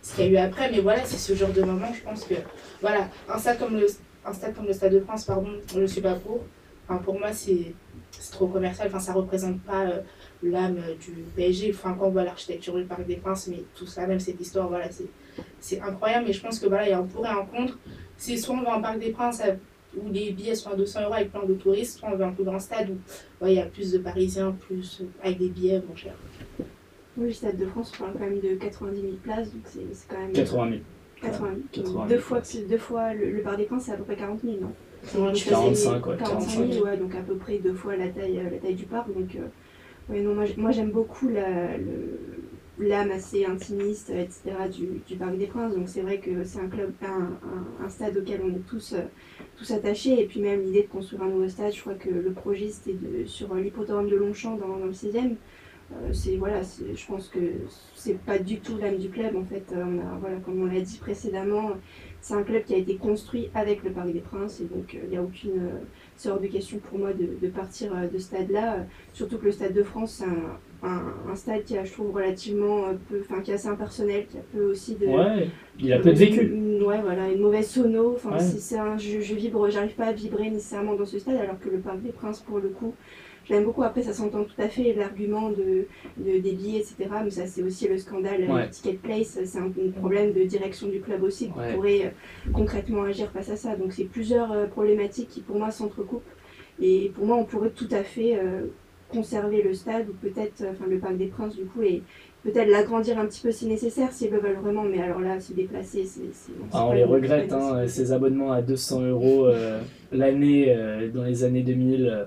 [0.00, 0.70] ce qu'il y a eu après.
[0.70, 2.34] Mais voilà, c'est ce genre de moment, je pense que
[2.80, 3.86] voilà, un stade comme le,
[4.28, 6.40] un stade comme le Stade de France, pardon, je ne suis pas pour.
[6.88, 7.74] Enfin, pour moi, c'est
[8.10, 8.88] c'est trop commercial.
[8.88, 10.00] Enfin, ça représente pas euh,
[10.42, 11.72] l'âme euh, du PSG.
[11.74, 14.68] Enfin, quand on voit l'architecture du Parc des Princes, mais tout ça, même cette histoire,
[14.68, 15.08] voilà, c'est
[15.60, 16.26] c'est incroyable.
[16.26, 17.78] Mais je pense que voilà, il y a un pour et un contre.
[18.16, 19.54] C'est soit on veut un Parc des Princes euh,
[19.96, 22.32] où les billets sont à 200 euros avec plein de touristes, soit on veut un
[22.32, 25.82] plus grand stade où ouais, il y a plus de Parisiens, plus avec des billets
[25.86, 26.16] moins chers.
[27.16, 29.80] Oui, le Stade de France, on parle quand même de 90 000 places, donc c'est
[29.92, 30.32] c'est quand même.
[30.32, 30.80] 80 000.
[31.20, 31.84] 80 000.
[31.84, 34.16] 80 000 deux, fois, deux fois le, le Parc des Princes, c'est à peu près
[34.16, 34.72] 40 000, non?
[35.14, 38.38] Ouais, Donc, 45, ouais, 45 000, ouais, donc à peu près deux fois la taille,
[38.38, 39.08] euh, la taille du parc.
[39.12, 41.28] Donc, euh, ouais, non, moi, j'aime beaucoup
[42.80, 44.40] l'âme assez intimiste, etc.
[44.72, 45.74] du, du Parc des Princes.
[45.74, 47.06] Donc c'est vrai que c'est un club, un,
[47.82, 49.02] un, un stade auquel on est tous, euh,
[49.56, 50.20] tous attachés.
[50.20, 52.96] Et puis même l'idée de construire un nouveau stade, je crois que le projet c'était
[52.96, 55.34] de, sur l'hippodrome de Longchamp dans, dans le 16e.
[55.90, 57.38] Euh, c'est voilà, je pense que
[57.94, 59.64] c'est pas du tout l'âme du club en fait.
[59.72, 61.70] Euh, on a, voilà, comme on l'a dit précédemment,
[62.20, 64.98] c'est un club qui a été construit avec le Parc des Princes et donc euh,
[65.04, 65.70] il n'y a aucune
[66.16, 68.84] c'est hors de question pour moi de, de partir de ce stade-là.
[69.14, 72.12] Surtout que le Stade de France c'est un, un, un stade qui a, je trouve,
[72.14, 75.48] relativement peu, enfin qui est assez impersonnel, qui a peu aussi de Ouais,
[75.78, 76.42] il a peu de vécu.
[76.52, 78.12] une- ouais, voilà, une mauvaise sono.
[78.14, 78.40] Enfin, Ouais.
[78.40, 81.78] c'est, je, je vibre, j'arrive pas à vibrer nécessairement dans ce stade, alors que le
[81.78, 82.94] Parc des Princes, pour le coup,
[83.48, 83.82] je l'aime beaucoup.
[83.82, 85.86] Après, ça s'entend tout à fait, l'argument de,
[86.18, 86.96] de- des billets, etc.
[87.24, 88.64] Mais ça, c'est aussi le scandale Ouais.
[88.64, 89.38] du Ticket Place.
[89.44, 91.74] C'est un, un problème de direction du club aussi qui Ouais.
[91.74, 93.74] pourrait euh, concrètement agir face à ça.
[93.76, 96.22] Donc, c'est plusieurs euh, problématiques qui, pour moi, s'entrecoupent.
[96.80, 98.66] Et pour moi, on pourrait tout à fait euh,
[99.08, 102.02] conserver le stade, ou peut-être, euh, enfin, le Parc des Princes, du coup, et
[102.44, 104.84] peut-être l'agrandir un petit peu si nécessaire, s'ils le veulent vraiment.
[104.84, 106.52] Mais alors là, se déplacer, c'est.
[106.72, 109.80] Ah, on les regrette, hein, ces abonnements à 200 euros euh,
[110.12, 112.24] l'année euh, dans les années 2000, euh,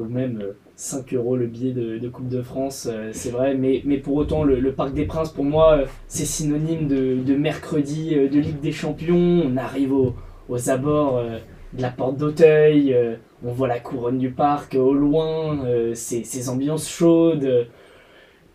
[0.00, 3.54] ou même euh, 5 euros le billet de, Coupe de France, euh, c'est vrai.
[3.54, 7.34] Mais, mais pour autant, le, Parc des Princes, pour moi, euh, c'est synonyme de, de
[7.36, 9.42] mercredi euh, de Ligue des Champions.
[9.44, 10.14] On arrive au-
[10.48, 11.38] aux abords euh,
[11.74, 15.94] de la porte d'Auteuil, euh, on voit la couronne du parc euh, au loin, euh,
[15.94, 17.44] ces, ces ambiances chaudes.
[17.44, 17.64] euh,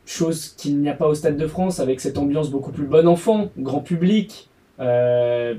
[0.06, 3.08] Chose qu'il n'y a pas au Stade de France, avec cette ambiance beaucoup plus bon
[3.08, 4.50] enfant, grand public.
[4.82, 5.56] Euh,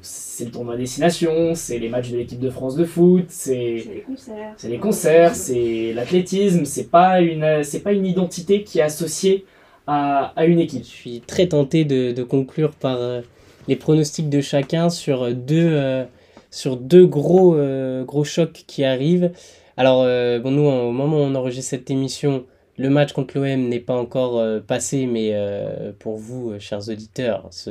[0.00, 3.94] c'est le tournoi destination, c'est les matchs de l'équipe de France de foot, c'est C'est
[3.94, 4.54] les concerts.
[4.56, 9.44] c'est les concerts, c'est l'athlétisme, c'est pas une c'est pas une identité qui est associée
[9.86, 10.84] à, à une Je équipe.
[10.84, 13.20] suis très tenté de, de conclure par euh,
[13.68, 16.04] les pronostics de chacun sur deux, euh,
[16.50, 19.32] sur deux gros, euh, gros chocs qui arrivent.
[19.76, 22.44] Alors, euh, bon, nous, au moment où on enregistre cette émission,
[22.78, 27.48] le match contre l'OM n'est pas encore euh, passé, mais euh, pour vous, chers auditeurs,
[27.50, 27.70] ce-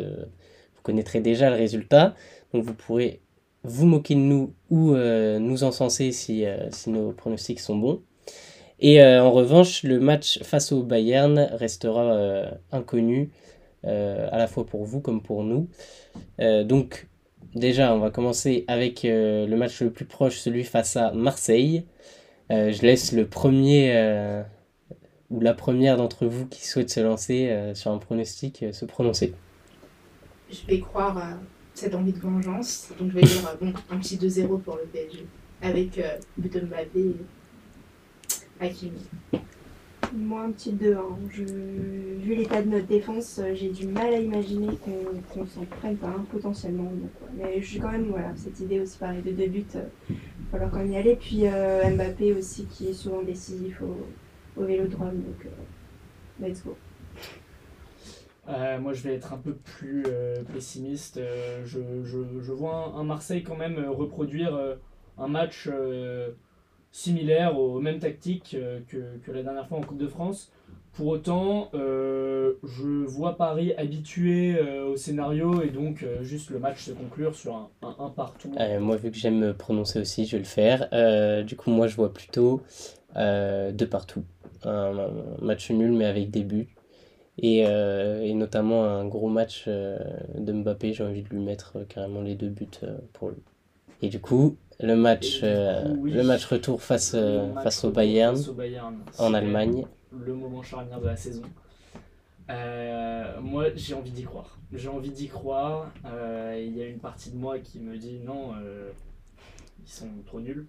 [0.83, 2.13] connaîtrez déjà le résultat.
[2.53, 3.21] Donc, vous pourrez
[3.63, 8.01] vous moquer de nous ou euh, nous encenser si, euh, si nos pronostics sont bons.
[8.79, 13.31] Et euh, en revanche, le match face au Bayern restera inconnu,
[13.83, 15.69] à la fois pour vous comme pour nous.
[16.39, 17.07] Donc,
[17.55, 21.85] déjà, on va commencer avec le match le plus proche, celui face à Marseille.
[22.49, 24.43] Je laisse le premier
[25.29, 29.33] ou la première d'entre vous qui souhaite se lancer sur un pronostic se prononcer.
[30.49, 31.37] Je vais croire à
[31.73, 32.91] cette envie de vengeance.
[32.99, 35.25] Donc je vais dire euh, bon, un petit 2-0 pour le PSG.
[35.61, 37.15] Avec euh, but de Mbappé et
[38.59, 39.07] Hakimi.
[40.15, 40.93] Moi, un petit 2.
[40.95, 41.17] Hein.
[41.31, 41.43] Je...
[41.43, 45.97] Vu l'état de notre défense, euh, j'ai du mal à imaginer qu'on s'en prenne
[46.31, 46.83] potentiellement.
[46.83, 47.29] Donc, ouais.
[47.37, 49.65] Mais j'ai quand même voilà, cette idée aussi pareil de deux buts.
[50.09, 50.19] Il va
[50.51, 51.15] falloir quand même y aller.
[51.15, 55.15] Puis euh, Mbappé aussi qui est souvent décisif au, au vélodrome.
[55.15, 55.47] Donc,
[56.39, 56.77] let's go.
[58.49, 61.17] Euh, moi, je vais être un peu plus euh, pessimiste.
[61.17, 64.57] Euh, je, je, vois un, Marseille quand même reproduire
[65.17, 65.69] un match
[66.91, 70.51] similaire aux mêmes tactiques que, que la dernière fois en Coupe de France.
[70.93, 77.33] Pour autant, je vois Paris habitué au scénario et donc juste le match se conclure
[77.33, 78.51] sur un, un, partout.
[78.79, 81.43] Moi, vu que j'aime me prononcer aussi, je vais le faire.
[81.45, 82.61] Du coup, moi, je vois plutôt
[83.15, 84.23] deux partout.
[84.65, 85.09] Un
[85.41, 86.69] match nul, mais avec des buts.
[87.39, 89.97] Et, euh, et notamment un gros match euh,
[90.37, 92.67] de Mbappé, j'ai envie de lui mettre euh, carrément les deux buts
[93.13, 93.41] pour lui.
[94.01, 95.45] Et du coup, le match, coup,
[95.99, 96.11] oui.
[96.11, 98.95] le match retour face, match face au Bayern au Bayern.
[99.17, 99.85] en Allemagne.
[100.11, 101.43] Le moment charnière de la saison.
[103.41, 104.59] Moi, j'ai envie d'y croire.
[104.73, 105.91] J'ai envie d'y croire.
[106.05, 108.51] Il y a une partie de moi qui me dit non,
[109.81, 110.65] ils sont trop nuls.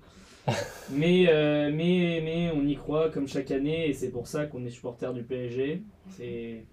[0.90, 4.64] mais, euh, mais, mais on y croit comme chaque année et c'est pour ça qu'on
[4.66, 5.82] est supporter du PSG.
[6.10, 6.64] C'est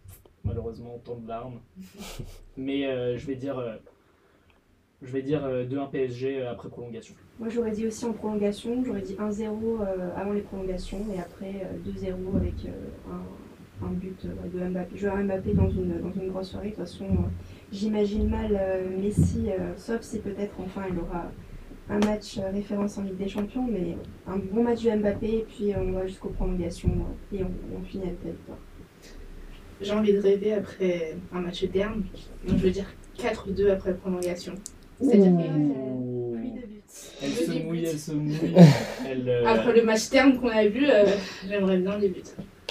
[0.44, 1.60] malheureusement tant de larmes.
[2.58, 3.76] Mais euh, je vais dire, euh,
[5.02, 7.15] je vais dire euh, 2-1 PSG après prolongation.
[7.39, 8.84] Moi, j'aurais dit aussi en prolongation.
[8.84, 12.72] J'aurais dit 1-0 euh, avant les prolongations et après euh, 2-0 avec euh,
[13.10, 14.98] un, un but euh, de Mbappé.
[14.98, 16.72] Je veux Mbappé dans une, dans une grosse soirée.
[16.72, 17.30] De toute façon, euh,
[17.72, 21.32] j'imagine mal euh, Messi, euh, sauf si peut-être enfin il aura
[21.90, 25.46] un match euh, référence en Ligue des Champions, mais un bon match de Mbappé et
[25.48, 26.92] puis on va jusqu'aux prolongations
[27.34, 28.58] et on, on finit avec la victoire.
[29.82, 32.04] J'ai envie de rêver après un match terne.
[32.48, 32.86] Donc je veux dire
[33.17, 34.54] 4-2 après prolongation.
[35.02, 36.38] C'est-à-dire que.
[36.38, 36.82] Pluie de buts.
[37.21, 38.38] Elle se Des mouille, elle se mouille.
[39.10, 41.06] Elle, euh, après le match terne qu'on a vu, euh,
[41.48, 42.21] j'aimerais bien les buts.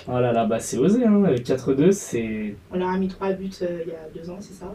[0.08, 1.22] Oh là là, bah c'est osé, hein.
[1.22, 2.54] 4-2, c'est.
[2.72, 4.74] On leur a mis 3 buts euh, il y a 2 ans, c'est ça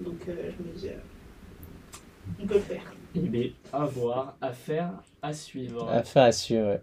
[0.00, 1.98] Donc euh, je me dis, euh,
[2.42, 2.93] on peut le faire.
[3.16, 4.92] Eh bien, à voir, à faire,
[5.22, 5.88] à suivre.
[5.88, 6.66] Affaire à suivre.
[6.66, 6.80] ouais.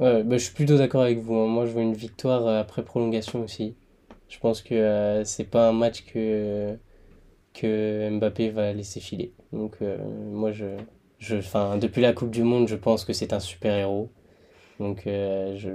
[0.00, 1.34] Ouais, bah, je suis plutôt d'accord avec vous.
[1.34, 1.46] hein.
[1.46, 3.76] Moi, je veux une victoire euh, après prolongation aussi.
[4.28, 6.76] Je pense que euh, c'est pas un match que,
[7.54, 9.32] que Mbappé va laisser filer.
[9.52, 9.98] Donc, euh,
[10.30, 10.66] moi, je,
[11.18, 11.36] je,
[11.78, 14.10] depuis la Coupe du Monde, je pense que c'est un super-héros.
[14.78, 15.74] Donc, euh, je, Et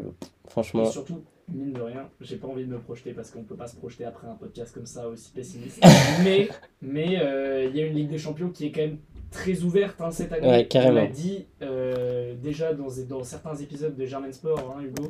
[0.49, 1.21] franchement, surtout,
[1.53, 4.05] mine de rien, j'ai pas envie de me projeter parce qu'on peut pas se projeter
[4.05, 5.83] après un podcast comme ça aussi pessimiste.
[6.23, 6.47] mais
[6.81, 8.99] mais il y a une Ligue des Champions qui est quand même
[9.33, 10.47] très ouverte hein, cette année.
[10.47, 10.67] Ouais.
[10.75, 15.09] On l'a dit euh, déjà dans, dans certains épisodes de Germain Sport, hein, Hugo.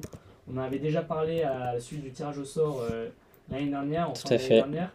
[0.52, 3.08] On en avait déjà parlé à la suite du tirage au sort euh,
[3.52, 4.56] l'année dernière, en Tout fin fait.
[4.56, 4.92] dernière.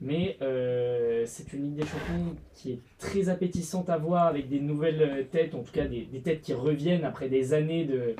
[0.00, 4.58] Mais euh, c'est une Ligue des Champions qui est très appétissante à voir avec des
[4.58, 8.14] nouvelles têtes, en tout cas des, des têtes qui reviennent après des années de,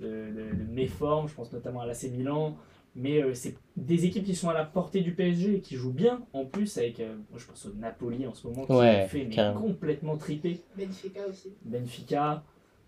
[0.00, 2.54] de, de- de méforme, je pense notamment à l'AC Milan.
[2.96, 5.92] Mais euh, c'est des équipes qui sont à la portée du PSG et qui jouent
[5.92, 9.00] bien en plus avec, euh, moi je pense au Napoli en ce moment qui Ouais,
[9.02, 10.60] a fait mais complètement triper.
[10.76, 11.52] Benfica aussi.
[11.64, 12.44] Benfica,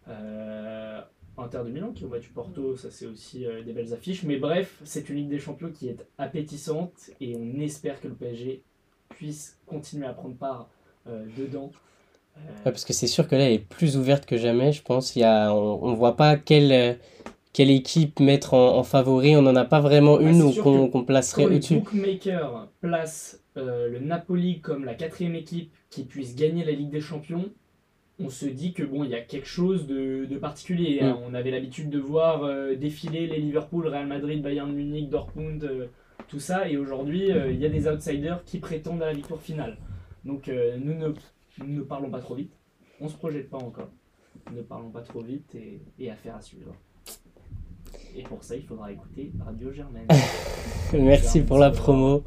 [0.09, 1.01] euh,
[1.39, 4.23] Inter de Milan qui ont battu Porto, ça c'est aussi euh, des belles affiches.
[4.23, 8.15] Mais bref, c'est une Ligue des Champions qui est appétissante et on espère que le
[8.15, 8.63] PSG
[9.11, 10.69] puisse continuer à prendre part
[11.09, 11.71] euh, dedans.
[12.37, 14.83] Euh, Ouais, parce que c'est sûr que là, elle est plus ouverte que jamais, je
[14.83, 15.17] pense.
[15.17, 16.95] Il y a, on ne voit pas quelle, euh,
[17.57, 19.35] quelle équipe mettre en, en favori.
[19.35, 21.77] On n'en a pas vraiment Bah, une sûr qu'on qu'on placerait au-dessus.
[21.77, 27.01] bookmakers placent euh, le Napoli comme la quatrième équipe qui puisse gagner la Ligue des
[27.01, 27.47] Champions,
[28.19, 31.01] on se dit que bon, il y a quelque chose de, de particulier.
[31.01, 31.19] hein.
[31.27, 35.87] On avait l'habitude de voir euh, défiler les Liverpool, Real Madrid, Bayern Munich, Dortmund, euh,
[36.29, 39.41] tout ça, et aujourd'hui, euh, il y a des outsiders qui prétendent à la victoire
[39.41, 39.79] finale.
[40.25, 41.09] Donc nous, ne,
[41.65, 42.53] nous ne parlons pas trop vite,
[43.01, 43.91] on se projette pas encore.
[44.55, 46.75] Ne parlons pas trop vite et, et affaire à suivre.
[48.15, 50.07] Et pour ça, il faudra écouter Radio Germaine.
[50.93, 52.23] Merci pour la promo.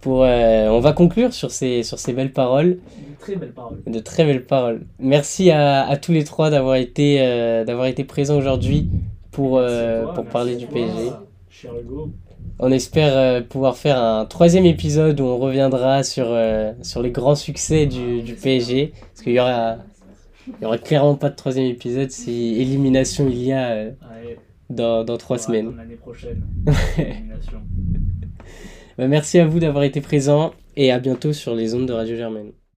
[0.00, 2.78] Pour, euh, on va conclure sur ces, sur ces belles paroles,
[3.20, 4.84] très de très belles paroles.
[4.98, 8.88] Merci à, à tous les trois d'avoir été, euh, d'avoir été présents aujourd'hui
[9.30, 11.10] pour, euh, toi, pour parler du toi, PSG.
[11.48, 12.10] Cher Hugo.
[12.58, 16.26] On espère pouvoir faire un troisième épisode où on reviendra sur,
[16.82, 18.92] sur les grands succès du, du PSG.
[19.00, 19.78] Parce qu'il y aura,
[20.46, 24.38] il y aura clairement pas de troisième épisode si élimination il y a Ouais,
[24.74, 25.74] dans, dans trois semaines.
[25.76, 26.42] L'année prochaine.
[28.96, 32.14] Bah, merci à vous d'avoir été présents et à bientôt sur les ondes de Radio
[32.14, 32.52] Germaine.